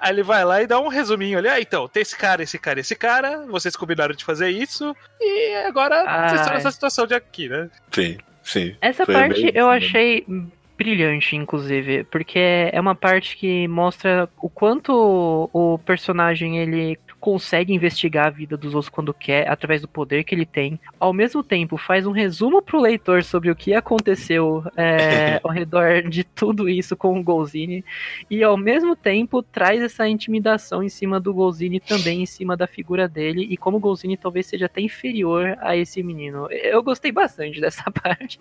[0.00, 1.48] Aí ele vai lá e dá um resuminho ali.
[1.48, 3.46] Ah, então, tem esse cara, esse cara, esse cara.
[3.46, 4.94] Vocês combinaram de fazer isso.
[5.20, 6.28] E agora Ai.
[6.28, 7.70] vocês estão nessa situação de aqui, né?
[7.90, 8.76] Sim, sim.
[8.82, 10.26] Essa Foi parte eu achei
[10.76, 18.26] brilhante, inclusive, porque é uma parte que mostra o quanto o personagem ele consegue investigar
[18.26, 20.78] a vida dos outros quando quer, através do poder que ele tem.
[21.00, 26.02] Ao mesmo tempo, faz um resumo pro leitor sobre o que aconteceu é, ao redor
[26.02, 27.82] de tudo isso com o Golzini.
[28.30, 32.66] E ao mesmo tempo, traz essa intimidação em cima do Golzini também, em cima da
[32.66, 33.46] figura dele.
[33.48, 36.46] E como o Golzini talvez seja até inferior a esse menino.
[36.50, 38.38] Eu gostei bastante dessa parte.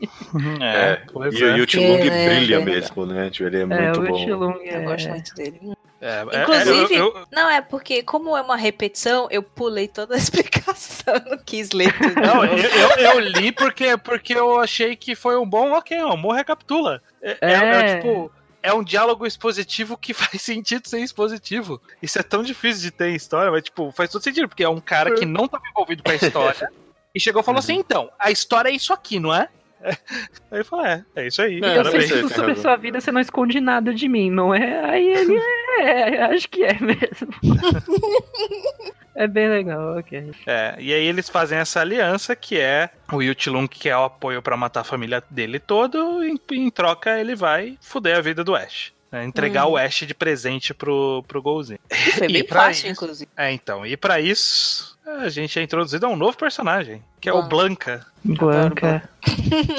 [0.60, 1.62] É, é e, é.
[1.62, 3.30] o Tilung é, brilha mesmo, né?
[3.30, 4.26] Tipo, ele é, é muito bom.
[4.26, 5.74] Tilung, eu gosto muito dele.
[6.04, 7.28] É, é, Inclusive, eu, eu...
[7.32, 11.98] não, é porque, como é uma repetição, eu pulei toda a explicação, não quis ler
[11.98, 12.20] tudo.
[12.20, 16.12] Não, eu, eu, eu, li porque, porque eu achei que foi um bom, ok, o
[16.12, 17.02] amor recapitula.
[17.22, 17.54] É, é.
[17.54, 18.30] é, tipo,
[18.62, 21.82] é um diálogo expositivo que faz sentido ser expositivo.
[22.02, 24.70] Isso é tão difícil de ter em história, mas, tipo, faz todo sentido, porque é
[24.70, 26.70] um cara que não estava envolvido com a história
[27.16, 27.64] e chegou e falou uhum.
[27.64, 29.48] assim: então, a história é isso aqui, não é?
[30.52, 31.60] Aí ele falou: é, é isso aí.
[31.64, 34.86] É, eu sei tudo sobre sua vida, você não esconde nada de mim, não é?
[34.90, 35.38] Aí ele
[35.82, 37.34] é, acho que é mesmo.
[39.16, 40.32] é bem legal, ok.
[40.48, 44.42] É, e aí eles fazem essa aliança que é o Yutilung que é o apoio
[44.42, 48.56] pra matar a família dele todo, e em, troca ele vai fuder a vida do
[48.56, 48.92] Ash.
[49.12, 49.24] né?
[49.26, 49.72] entregar Hum.
[49.72, 51.80] o Ash de presente pro, pro Golzinho.
[52.18, 53.30] Foi E bem fácil, isso- inclusive.
[53.38, 57.34] É, então, e pra isso a gente é introduzido a um novo personagem, que é
[57.34, 58.06] o Blanca.
[58.24, 59.10] Blanca.
[59.22, 59.26] O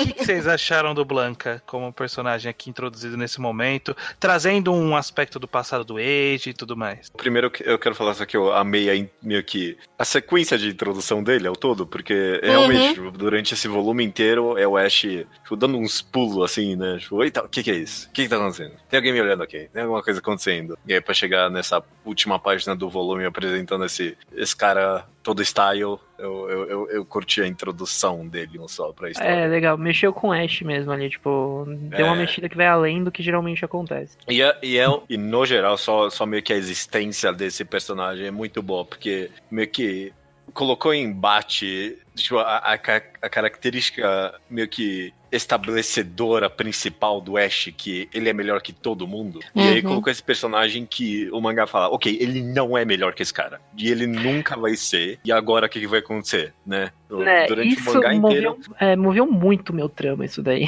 [0.07, 5.39] que, que vocês acharam do Blanca como personagem aqui introduzido nesse momento, trazendo um aspecto
[5.39, 7.11] do passado do Age e tudo mais?
[7.11, 10.68] Primeiro que- eu quero falar só que eu amei a, meio que a sequência de
[10.68, 15.79] introdução dele ao todo, porque realmente durante esse volume inteiro é o Ash tipo, dando
[15.79, 16.99] uns pulos assim, né?
[16.99, 18.09] Tipo, eita, o que, que é isso?
[18.09, 18.72] O que, que tá acontecendo?
[18.91, 19.68] Tem alguém me olhando aqui?
[19.72, 20.79] Tem alguma coisa acontecendo?
[20.87, 25.81] E aí pra chegar nessa última página do volume apresentando esse, esse cara todo style,
[25.81, 29.47] eu, eu, eu, eu curti a introdução dele um só pra É, história.
[29.49, 29.77] legal.
[29.79, 32.18] Mexeu com Ash mesmo ali, tipo, deu uma É.
[32.18, 34.16] mexida que vai além do que geralmente acontece.
[34.29, 38.27] E, é, e, é, e no geral, só, só meio que a existência desse personagem
[38.27, 40.12] é muito boa, porque meio que
[40.55, 48.09] colocou em embate tipo, a, a, a característica meio que estabelecedora principal do Ash, que
[48.15, 49.41] ele é melhor que todo mundo.
[49.55, 49.89] E aí Uhum.
[49.89, 53.61] colocou esse personagem que o mangá fala, ok, ele não é melhor que esse cara.
[53.77, 55.19] E ele nunca vai ser.
[55.25, 56.93] E agora o que, que vai acontecer, né?
[57.11, 58.51] Né, Durante o mangá inteiro.
[58.51, 60.67] moveu, é, moveu muito meu trama, isso daí.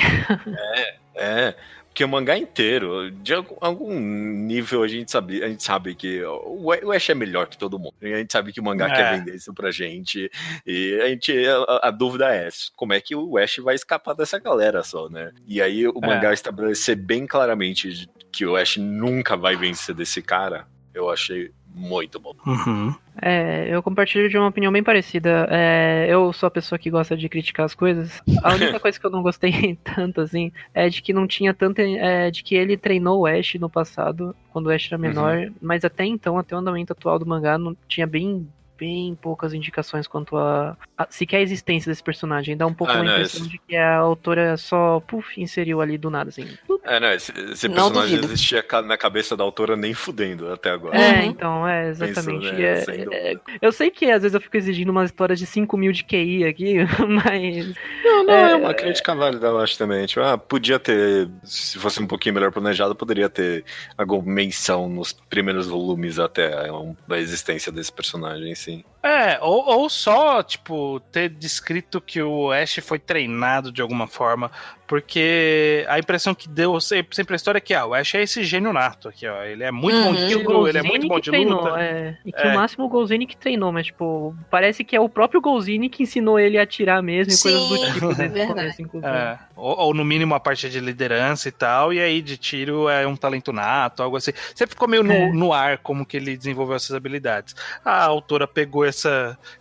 [1.15, 1.55] É,
[1.97, 6.23] porque o mangá inteiro, de algum, algum nível, a gente, sabe, a gente sabe que
[6.23, 7.95] o Ash é melhor que todo mundo.
[8.03, 8.95] A gente sabe que o mangá É.
[8.95, 10.31] quer vender isso pra gente.
[10.67, 11.33] E a gente.
[11.67, 15.33] A, a dúvida é como é que o Ash vai escapar dessa galera só, né?
[15.47, 16.07] E aí o É.
[16.07, 22.19] mangá estabelecer bem claramente que o Ash nunca vai vencer desse cara, eu achei muito
[22.19, 22.33] bom.
[22.47, 22.95] Uhum.
[23.21, 25.47] É, eu compartilho de uma opinião bem parecida.
[25.51, 28.23] É, eu sou a pessoa que gosta de criticar as coisas.
[28.43, 31.83] A única coisa que eu não gostei tanto, assim, é de que não tinha tanta.
[31.83, 35.85] É, de que ele treinou o Ash no passado, quando o Ash era menor, mas
[35.85, 38.49] até então, até o andamento atual do mangá, não tinha bem.
[38.79, 42.57] Bem poucas indicações quanto a, a sequer a existência desse personagem.
[42.57, 45.81] Dá um pouco Ah, a não, impressão isso- de que a autora só puf, inseriu
[45.81, 46.47] ali do nada, assim.
[46.85, 47.15] É, né?
[47.17, 48.27] Esse, esse Não personagem duvido.
[48.33, 50.97] existia na cabeça da autora nem fudendo até agora.
[50.97, 51.27] É, Uhum.
[51.31, 52.53] então, é, exatamente.
[52.53, 55.77] né, É- é- eu sei que às vezes eu fico exigindo umas histórias de 5
[55.77, 56.75] mil de QI aqui,
[57.09, 57.75] mas.
[58.05, 60.07] Não, não, é, É, uma crítica válida, eu acho também.
[60.07, 63.65] Tipo, ah, podia ter, se fosse um pouquinho melhor planejado, poderia ter
[63.97, 68.83] alguma menção nos primeiros volumes até a existência desse personagem, sim.
[69.07, 74.51] É, ou, ou só, tipo, ter descrito que o Ash foi treinado de alguma forma,
[74.87, 78.43] porque a impressão que deu sempre, a história é que ah, o Ash é esse
[78.45, 79.43] gênio nato aqui, ó.
[79.43, 80.29] Ele é muito bom de Uhum.
[80.29, 81.81] tiro, ele é muito bom de treinou, luta.
[81.81, 82.17] é.
[82.25, 82.51] E que É.
[82.51, 86.03] o máximo o Golzini que treinou, mas, tipo, parece que é o próprio Golzini que
[86.03, 88.77] ensinou ele a atirar mesmo e coisas do Sim, tipo desde o verdade.
[89.05, 92.89] É, ou, ou no mínimo a parte de liderança e tal, e aí de tiro
[92.89, 94.33] é um talento nato, algo assim.
[94.55, 95.33] Sempre ficou meio no, É.
[95.33, 97.55] no ar como que ele desenvolveu essas habilidades.
[97.85, 98.96] A autora pegou essa,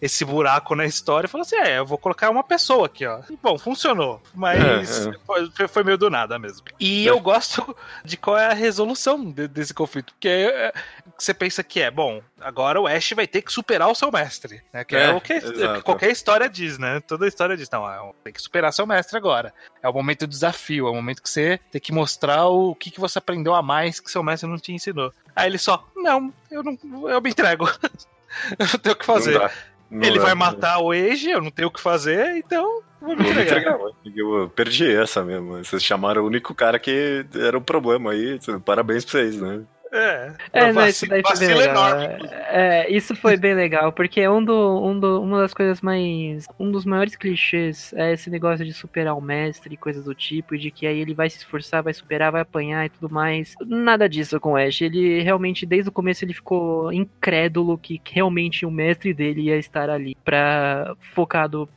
[0.02, 3.20] esse buraco na história e falou assim: é, eu vou colocar uma pessoa aqui, ó.
[3.30, 5.68] E, bom, funcionou, mas É, é.
[5.68, 6.66] Foi, meio do nada mesmo.
[6.80, 10.74] E eu gosto de qual é a resolução de- desse conflito, porque é,
[11.18, 14.62] você pensa que é, bom, agora o Ash vai ter que superar o seu mestre,
[14.74, 14.84] né?
[14.84, 15.40] Que é, É, o que
[15.84, 17.00] qualquer história diz, né?
[17.02, 19.54] Toda história diz, não, é, tem que superar seu mestre agora.
[19.82, 22.90] É o momento do desafio, é o momento que você tem que mostrar o que,
[22.92, 25.14] que você aprendeu a mais que seu mestre não te ensinou.
[25.36, 26.78] Aí ele só, não, eu não,
[27.10, 27.66] eu me entrego.
[28.58, 29.40] eu não tenho o que fazer.
[29.40, 29.50] Não.
[29.90, 33.30] Não ele vai matar o Age, eu não tenho o que fazer, então vou me
[33.30, 33.78] entregar.
[34.16, 35.64] Eu perdi essa mesmo.
[35.64, 38.40] Vocês chamaram o único cara que era o problema aí.
[38.66, 39.62] Parabéns pra vocês, né?
[39.96, 41.88] É, É, não, isso daí foi bem vacilo legal.
[41.90, 42.30] enorme.
[42.48, 46.46] É, isso foi bem legal, porque é um, do, um do, uma das coisas mais.
[46.60, 50.56] Um dos maiores clichês é esse negócio de superar o mestre e coisas do tipo,
[50.56, 53.56] e de que aí ele vai se esforçar, vai superar, vai apanhar e tudo mais.
[53.66, 54.82] Nada disso com o Ash.
[54.82, 59.90] Ele realmente, desde o começo, ele ficou incrédulo que realmente o mestre dele ia estar
[59.90, 61.70] ali pra focado.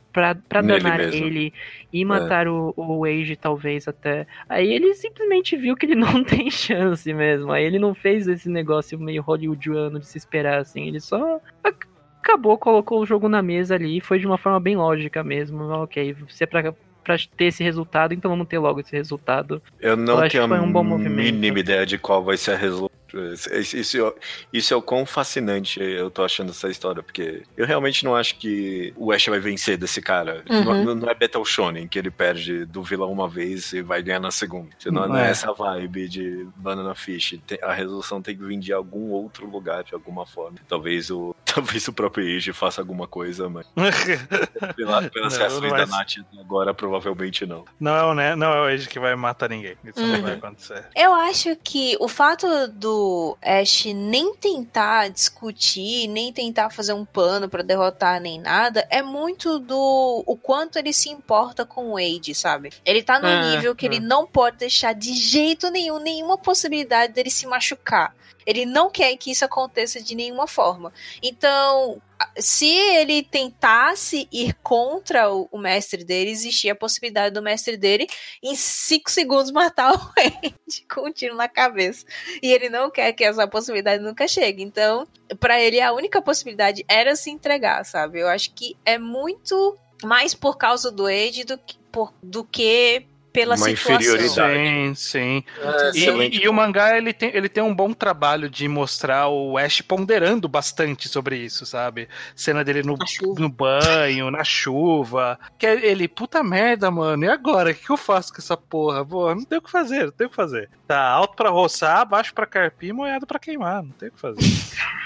[0.61, 1.25] Nele danar mesmo.
[1.25, 1.53] ele
[1.93, 4.25] e matar o, o Age, talvez até.
[4.47, 7.51] Aí ele simplesmente viu que ele não tem chance mesmo.
[7.51, 10.87] Aí ele não fez esse negócio meio hollywoodiano de se esperar assim.
[10.87, 11.87] Ele só ac-
[12.21, 15.63] acabou, colocou o jogo na mesa ali e foi de uma forma bem lógica mesmo.
[15.63, 19.61] Ok, se é pra, pra ter esse resultado, então vamos ter logo esse resultado.
[19.79, 22.51] Eu não Eu acho tenho que foi a um mínima ideia de qual vai ser
[22.51, 22.98] a resolução.
[23.33, 24.13] Isso, isso,
[24.51, 28.35] isso é o quão fascinante eu tô achando essa história, porque eu realmente não acho
[28.37, 30.43] que o Ash vai vencer desse cara.
[30.49, 30.83] Uhum.
[30.85, 34.19] Não, não é Battle Shonen, que ele perde do vilão uma vez e vai ganhar
[34.19, 34.69] na segunda.
[34.85, 35.27] Não, não é.
[35.27, 35.31] É.
[35.31, 37.39] essa vibe de Banana Fish.
[37.45, 40.57] Tem- a resolução tem que vir de algum outro lugar, de alguma forma.
[40.67, 43.65] Talvez o, talvez o próprio Age faça alguma coisa, mas
[44.75, 47.65] pela, pelas Não, reações não da Nath agora, provavelmente não.
[47.79, 48.35] Não é o, né?
[48.35, 49.75] Não é o Age que vai matar ninguém.
[49.83, 50.21] Isso não Uhum.
[50.21, 50.85] vai acontecer.
[50.95, 57.47] Eu acho que o fato do Ash nem tentar discutir, nem tentar fazer um plano
[57.49, 62.33] pra derrotar nem nada, é muito do o quanto ele se importa com o Wade,
[62.33, 62.71] sabe?
[62.85, 63.89] Ele tá num É, nível que é.
[63.89, 68.13] ele não pode deixar de jeito nenhum, nenhuma possibilidade dele se machucar.
[68.49, 70.91] Ele não quer que isso aconteça de nenhuma forma.
[71.21, 72.01] Então,
[72.35, 78.07] se ele tentasse ir contra o, o mestre dele, existia a possibilidade do mestre dele
[78.41, 80.55] em 5 segundos matar o Wade
[80.91, 82.03] com um tiro na cabeça.
[82.41, 84.63] E ele não quer que essa possibilidade nunca chegue.
[84.63, 85.07] Então,
[85.39, 88.19] pra ele, a única possibilidade era se entregar, sabe?
[88.19, 93.05] Eu acho que é muito mais por causa do Wade do que, por, do que
[93.31, 93.95] pela Uma situação.
[93.95, 94.53] inferioridade.
[94.57, 95.43] Sim, sim.
[95.61, 99.57] É, E, e o mangá ele tem, ele tem um bom trabalho de mostrar o
[99.57, 102.09] Ash ponderando bastante sobre isso, sabe?
[102.35, 102.97] Cena dele no,
[103.37, 105.39] no banho, na chuva.
[105.57, 107.71] Que é ele, puta merda, mano, e agora?
[107.71, 109.05] O que, eu faço com essa porra?
[109.05, 110.69] Pô, não tem o que fazer, não tem o que fazer.
[110.87, 114.39] Tá alto pra roçar, baixo pra carpir, molhado pra queimar, não tem o que fazer.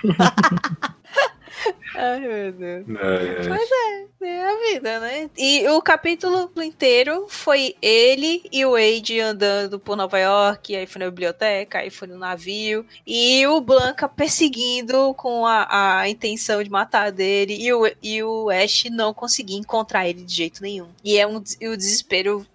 [1.95, 2.85] Ai, meu Deus.
[2.89, 4.03] É, é.
[4.23, 5.29] É a vida, né?
[5.37, 10.99] E o capítulo inteiro foi ele e o Wade andando por Nova York, aí foi
[10.99, 16.69] na biblioteca, aí foi no navio, e o Blanca perseguindo com a, a intenção de
[16.69, 20.87] matar dele, e o, e o Ash não conseguia encontrar ele de jeito nenhum.
[21.03, 22.47] E é um e o desespero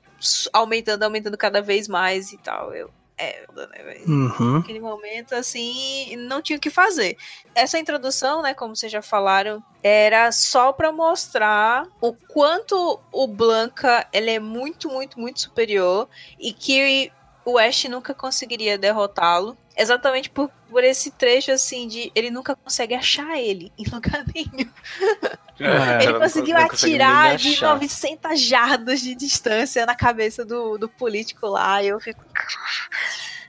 [0.52, 2.74] aumentando, aumentando cada vez mais e tal.
[2.74, 4.02] Eu, é, né?
[4.06, 4.58] Uhum.
[4.58, 7.16] naquele momento, assim, não tinha o que fazer.
[7.54, 14.06] Essa introdução, né, como vocês já falaram, era só pra mostrar o quanto o Blanca
[14.12, 16.08] ele é muito, muito, muito superior
[16.38, 17.12] e que
[17.52, 19.56] o Ash nunca conseguiria derrotá-lo.
[19.76, 24.70] Exatamente por, por esse trecho, assim, de ele nunca consegue achar ele em lugar nenhum.
[25.60, 27.74] É, ele não- conseguiu não nem atirar de achar.
[27.74, 31.82] 900 jardas de distância na cabeça do, do político lá.
[31.82, 32.20] E eu fico.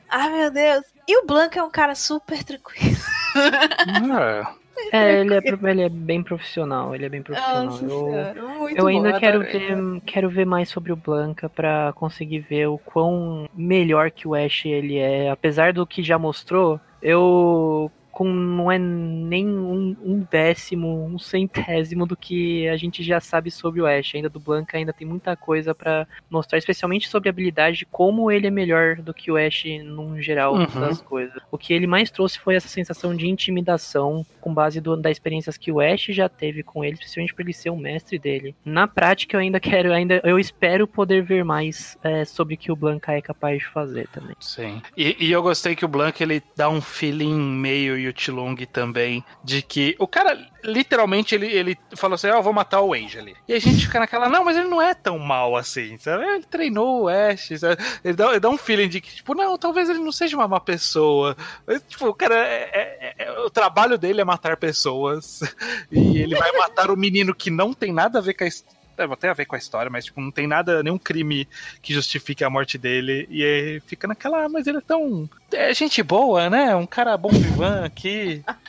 [0.08, 0.86] Ai, meu Deus.
[1.08, 2.98] E o Blanco é um cara super tranquilo.
[3.36, 4.44] É.
[4.92, 7.66] É, ele é, ele é bem profissional, ele é bem profissional.
[7.66, 12.40] Nossa Eu, muito eu ainda quero ver, quero ver mais sobre o Blanca pra conseguir
[12.40, 15.30] ver o quão melhor que o Ash ele é.
[15.30, 22.06] Apesar do que já mostrou, eu com não é nem um, um décimo, um centésimo
[22.06, 24.14] do que a gente já sabe sobre o Ash.
[24.14, 28.30] Ainda do Blanca ainda tem muita coisa pra mostrar, especialmente sobre a habilidade de como
[28.30, 30.66] ele é melhor do que o Ash num geral Uhum.
[30.66, 31.42] das coisas.
[31.50, 35.56] O que ele mais trouxe foi essa sensação de intimidação com base do, das experiências
[35.58, 38.54] que o Ash já teve com ele, especialmente por ele ser o mestre dele.
[38.66, 42.70] Na prática, eu ainda quero, ainda eu espero poder ver mais é, sobre o que
[42.70, 44.36] o Blanca é capaz de fazer também.
[44.42, 44.82] Sim.
[44.98, 49.62] E, e eu gostei que o Blanc ele dá um feeling meio Yutilung também, de
[49.62, 53.36] que o cara, literalmente, ele, ele falou assim: Ó, eu vou matar o Age ali.
[53.48, 56.24] E a gente fica naquela, não, mas ele não é tão mal assim, sabe?
[56.26, 57.82] Ele treinou o Ash, sabe?
[58.04, 60.48] Ele dá, ele dá um feeling de que, tipo, não, talvez ele não seja uma
[60.48, 61.36] má pessoa.
[61.66, 65.40] Mas, tipo, o cara, é, é- é- o trabalho dele é matar pessoas.
[65.92, 68.79] E ele vai matar o menino que não tem nada a ver com a história.
[69.20, 71.48] Tem a ver com a história, mas tipo, não tem nada, nenhum crime
[71.82, 73.28] que justifique a morte dele.
[73.30, 75.30] E aí fica naquela, ah, mas ele é tão.
[75.52, 76.76] É gente boa, né?
[76.76, 78.44] Um cara bom vivan aqui.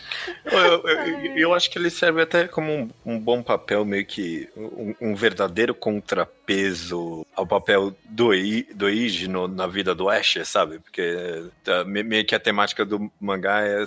[0.45, 4.05] Eu, eu- eu- eu acho que ele serve até como um, um bom papel, meio
[4.05, 5.75] que um, um verdadeiro
[6.51, 10.79] contrapeso ao papel do, I, do Iji no- na vida do Ash, sabe?
[10.81, 13.85] Porque tá, me- meio que a temática do mangá é,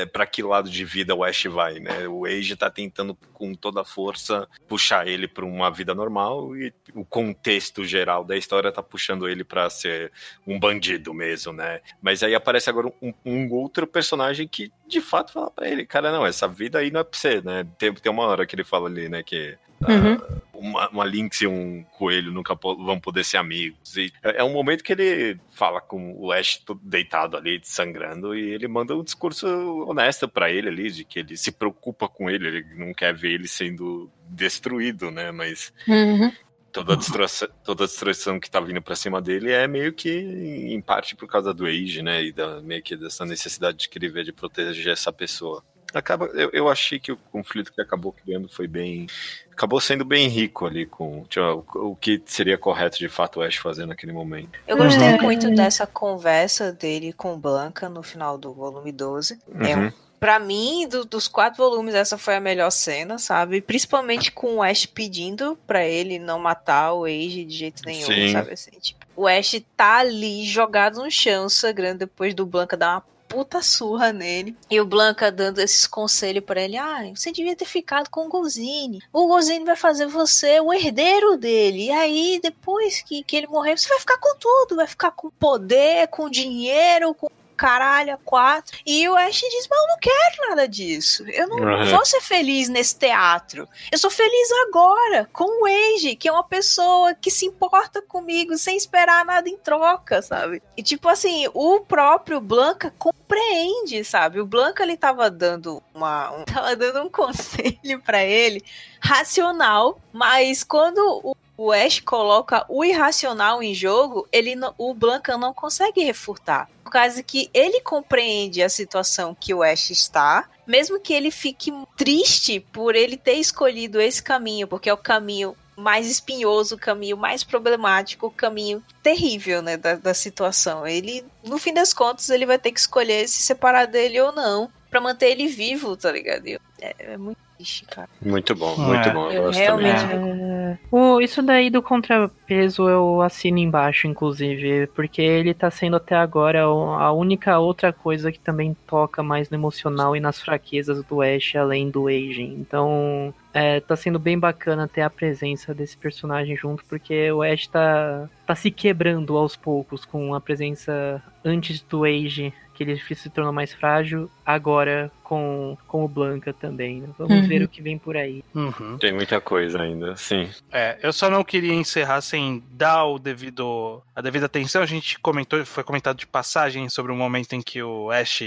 [0.00, 2.06] é para que lado de vida o Ash vai, né?
[2.08, 6.72] O Age tá tentando com toda a força puxar ele para uma vida normal e
[6.94, 10.10] o contexto geral da história tá puxando ele para ser
[10.46, 11.80] um bandido mesmo, né?
[12.02, 16.12] Mas aí aparece agora um, um outro personagem que de fato fala pra ele, cara,
[16.12, 17.66] não, essa vida aí não é pra você, né?
[17.78, 20.40] Tem, tem uma hora que ele fala ali, né, que ah, Uhum.
[20.54, 23.96] uma, uma Lynx e um coelho nunca po- vão poder ser amigos.
[23.96, 28.50] E é é um momento que ele fala com o Ash deitado ali, sangrando, e
[28.52, 29.46] ele manda um discurso
[29.86, 33.32] honesto pra ele ali, de que ele se preocupa com ele, ele não quer ver
[33.32, 35.30] ele sendo destruído, né?
[35.30, 36.32] Mas Uhum.
[36.72, 40.10] toda a destruição, toda a destruição que tá vindo pra cima dele é meio que
[40.10, 42.22] em parte por causa do Age, né?
[42.24, 45.62] E da, meio que dessa necessidade de que ele vê de proteger essa pessoa.
[45.98, 49.06] Acaba, eu, eu achei que o conflito que acabou criando foi bem.
[49.52, 53.42] Acabou sendo bem rico ali com tipo, o, o que seria correto de fato o
[53.42, 54.50] Ash fazer naquele momento.
[54.66, 55.22] Eu gostei Uhum.
[55.22, 59.38] muito dessa conversa dele com Blanca no final do volume 12.
[59.60, 59.92] É um Uhum.
[60.18, 63.60] Pra mim, do- dos quatro volumes, essa foi a melhor cena, sabe?
[63.60, 68.32] Principalmente com o Ash pedindo pra ele não matar o Age de jeito nenhum, Sim.
[68.32, 68.50] sabe?
[68.54, 73.04] Assim, tipo, o Ash tá ali jogado no chão, sangrando depois do Blanca dar uma
[73.28, 74.56] puta surra nele.
[74.70, 78.28] E o Blanca dando esses conselhos para ele: ah, você devia ter ficado com o
[78.28, 79.02] Gozini.
[79.12, 81.86] O Gozini vai fazer você o herdeiro dele.
[81.86, 84.76] E aí, depois que, que ele morrer, você vai ficar com tudo.
[84.76, 88.78] Vai ficar com poder, com dinheiro, com caralho, quatro.
[88.84, 91.24] E o Ash diz: Mas eu não quero nada disso.
[91.28, 91.86] Eu não Uhum.
[91.90, 93.66] vou ser feliz nesse teatro.
[93.90, 98.56] Eu sou feliz agora, com o Age, que é uma pessoa que se importa comigo
[98.56, 100.62] sem esperar nada em troca, sabe?
[100.76, 104.40] E tipo assim, o próprio Blanca compreende, sabe?
[104.40, 106.30] O Blanca ele tava dando uma.
[106.32, 108.62] Um, tava dando um conselho pra ele
[109.00, 115.54] racional, mas quando o o Ash coloca o irracional em jogo, ele o Blanca não
[115.54, 116.68] consegue refutar.
[116.84, 121.72] Por causa que ele compreende a situação que o Ash está, mesmo que ele fique
[121.96, 127.16] triste por ele ter escolhido esse caminho, porque é o caminho mais espinhoso, o caminho
[127.16, 130.86] mais problemático, o caminho terrível, né, da, da situação.
[130.86, 134.70] Ele, no fim das contas, ele vai ter que escolher se separar dele ou não,
[134.90, 136.46] pra manter ele vivo, tá ligado?
[136.46, 138.08] É, é muito triste, cara.
[138.20, 139.12] Muito bom, muito É.
[139.12, 139.30] bom.
[139.30, 140.04] Eu realmente-.
[140.12, 146.14] É, o, isso daí do contrapeso eu assino embaixo, inclusive, porque ele tá sendo até
[146.14, 151.22] agora a única outra coisa que também toca mais no emocional e nas fraquezas do
[151.22, 152.56] Ash, além do Aging.
[152.60, 157.66] Então, é, tá sendo bem bacana ter a presença desse personagem junto, porque o Ash
[157.66, 163.30] tá, tá se quebrando aos poucos com a presença antes do Age, que ele se
[163.30, 167.00] tornou mais frágil, agora com, com o Blanca também.
[167.00, 167.08] né?
[167.18, 167.48] Vamos Uhum.
[167.48, 168.44] ver o que vem por aí.
[168.54, 168.98] Uhum.
[168.98, 170.48] Tem muita coisa ainda, sim.
[170.70, 174.82] É, eu só não queria encerrar sem dar o devido, a devida atenção.
[174.82, 178.42] A gente comentou, foi comentado de passagem sobre o momento em que o Ash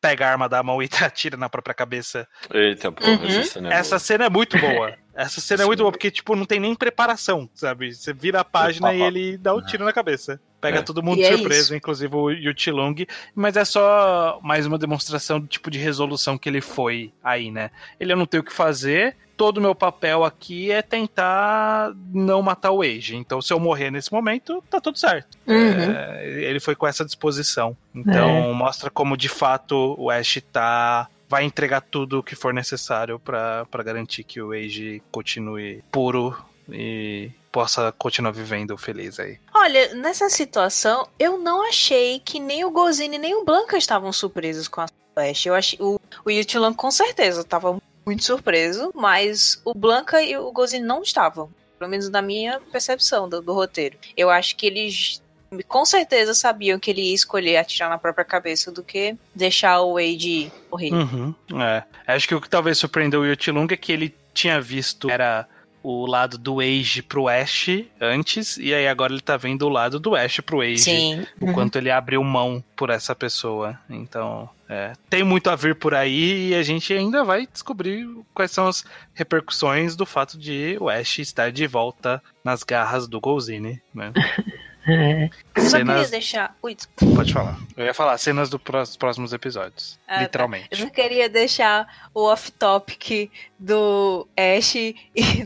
[0.00, 2.26] pega a arma da mão e atira na própria cabeça.
[2.52, 3.24] Eita, porra, Uhum.
[3.26, 4.94] essa cena é Essa cena é muito boa.
[5.14, 7.94] Essa cena é muito boa, porque, tipo, não tem nem preparação, sabe?
[7.94, 10.40] Você vira a página pá, e ele dá o tiro na cabeça.
[10.64, 10.82] Pega É.
[10.82, 11.74] todo mundo E de é surpresa, isso.
[11.74, 12.94] inclusive o Yutilung.
[13.34, 17.70] Mas é só mais uma demonstração do tipo de resolução que ele foi aí, né?
[18.00, 19.14] Ele não tenho o que fazer.
[19.36, 23.16] Todo o meu papel aqui é tentar não matar o Age.
[23.16, 25.36] Então, se eu morrer nesse momento, tá tudo certo.
[25.46, 25.90] Uhum.
[25.90, 27.76] É, ele foi com essa disposição.
[27.94, 31.08] Então, mostra como de fato o Ash tá.
[31.28, 36.36] Vai entregar tudo o que for necessário pra pra garantir que o Age continue puro
[36.70, 39.38] e possa continuar vivendo feliz aí.
[39.54, 44.66] Olha, nessa situação, eu não achei que nem o Gozini nem o Blanca estavam surpresos
[44.66, 45.46] com a Flash.
[45.46, 50.50] Eu achei o, o Yutilan com certeza estava muito surpreso, mas o Blanca e o
[50.50, 51.48] Gozini não estavam.
[51.78, 53.96] Pelo menos na minha percepção do, do roteiro.
[54.16, 55.22] Eu acho que eles
[55.68, 59.94] com certeza sabiam que ele ia escolher atirar na própria cabeça do que deixar o
[59.94, 60.92] Wade morrer.
[60.92, 61.32] Uhum,
[61.62, 61.84] é.
[62.08, 65.46] Acho que o que talvez surpreendeu o Yotilung é que ele tinha visto era
[65.84, 67.68] o lado do Age pro Ash
[68.00, 70.78] antes, e aí agora ele tá vendo o lado do Ash pro Age.
[70.78, 71.26] Sim.
[71.38, 73.78] o quanto ele abriu mão por essa pessoa.
[73.90, 78.50] Então, é, tem muito a vir por aí e a gente ainda vai descobrir quais
[78.50, 78.82] são as
[79.12, 84.10] repercussões do fato de o Ash estar de volta nas garras do Golzini, né?
[84.86, 86.56] É, Eu só queria Cenas, deixar.
[86.62, 86.76] Ui,
[87.14, 87.58] pode falar.
[87.76, 88.60] Eu ia falar cenas dos
[88.98, 90.22] próximos episódios, Ah, tá.
[90.22, 90.68] literalmente.
[90.72, 94.94] Eu só queria deixar o off-topic do Ash e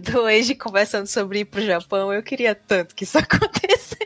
[0.00, 2.12] do Age conversando sobre ir pro Japão.
[2.12, 3.96] Eu queria tanto que isso acontecesse.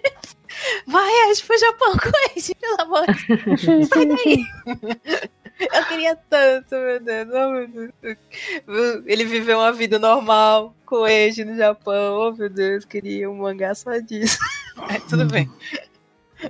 [0.86, 3.88] Vai, Ash, pro Japão com o Age, pelo amor de Deus.
[3.88, 4.44] Sai daí.
[5.60, 7.28] Eu queria tanto, meu Deus.
[7.32, 7.68] Oh, meu
[8.02, 9.02] Deus.
[9.06, 12.18] Ele viveu uma vida normal com o Age no Japão.
[12.18, 14.38] Oh, meu Deus, queria um mangá só disso.
[14.76, 15.50] Mas tudo bem.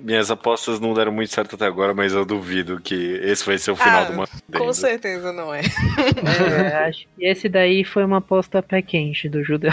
[0.01, 3.73] Minhas apostas não deram muito certo até agora, mas eu duvido que esse vai ser
[3.73, 4.31] o final Ah, do mangá.
[4.57, 5.61] Com certeza não é.
[5.61, 9.71] é, acho que esse daí foi uma aposta pé quente do judeu.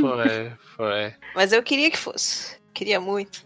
[0.00, 1.14] Foi, foi.
[1.36, 2.56] Mas eu queria que fosse.
[2.74, 3.42] Queria muito.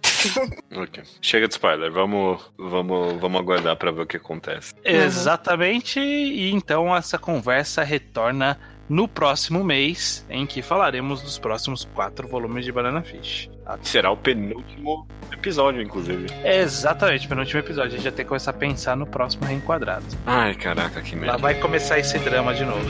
[0.75, 1.03] Ok.
[1.23, 4.75] Chega de spoiler, vamos, vamos, vamos aguardar pra ver o que acontece.
[4.85, 8.59] Exatamente, e então essa conversa retorna
[8.91, 13.49] no próximo mês, em que falaremos dos próximos quatro volumes de Banana Fish.
[13.83, 16.27] Será o penúltimo episódio, inclusive.
[16.45, 17.91] Exatamente, penúltimo episódio.
[17.93, 20.05] A gente já tem que começar a pensar no próximo reenquadrado.
[20.27, 21.39] Ai, caraca, que Lá merda.
[21.39, 22.85] vai começar esse drama de novo.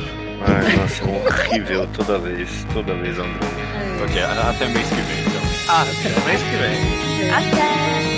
[0.47, 2.67] Ai, nossa, é horrível toda vez.
[2.73, 4.05] Toda vez é um drama.
[4.05, 5.43] Ok, até mês que vem, então.
[5.69, 7.31] Ah, até mês que vem.
[7.31, 8.10] Até!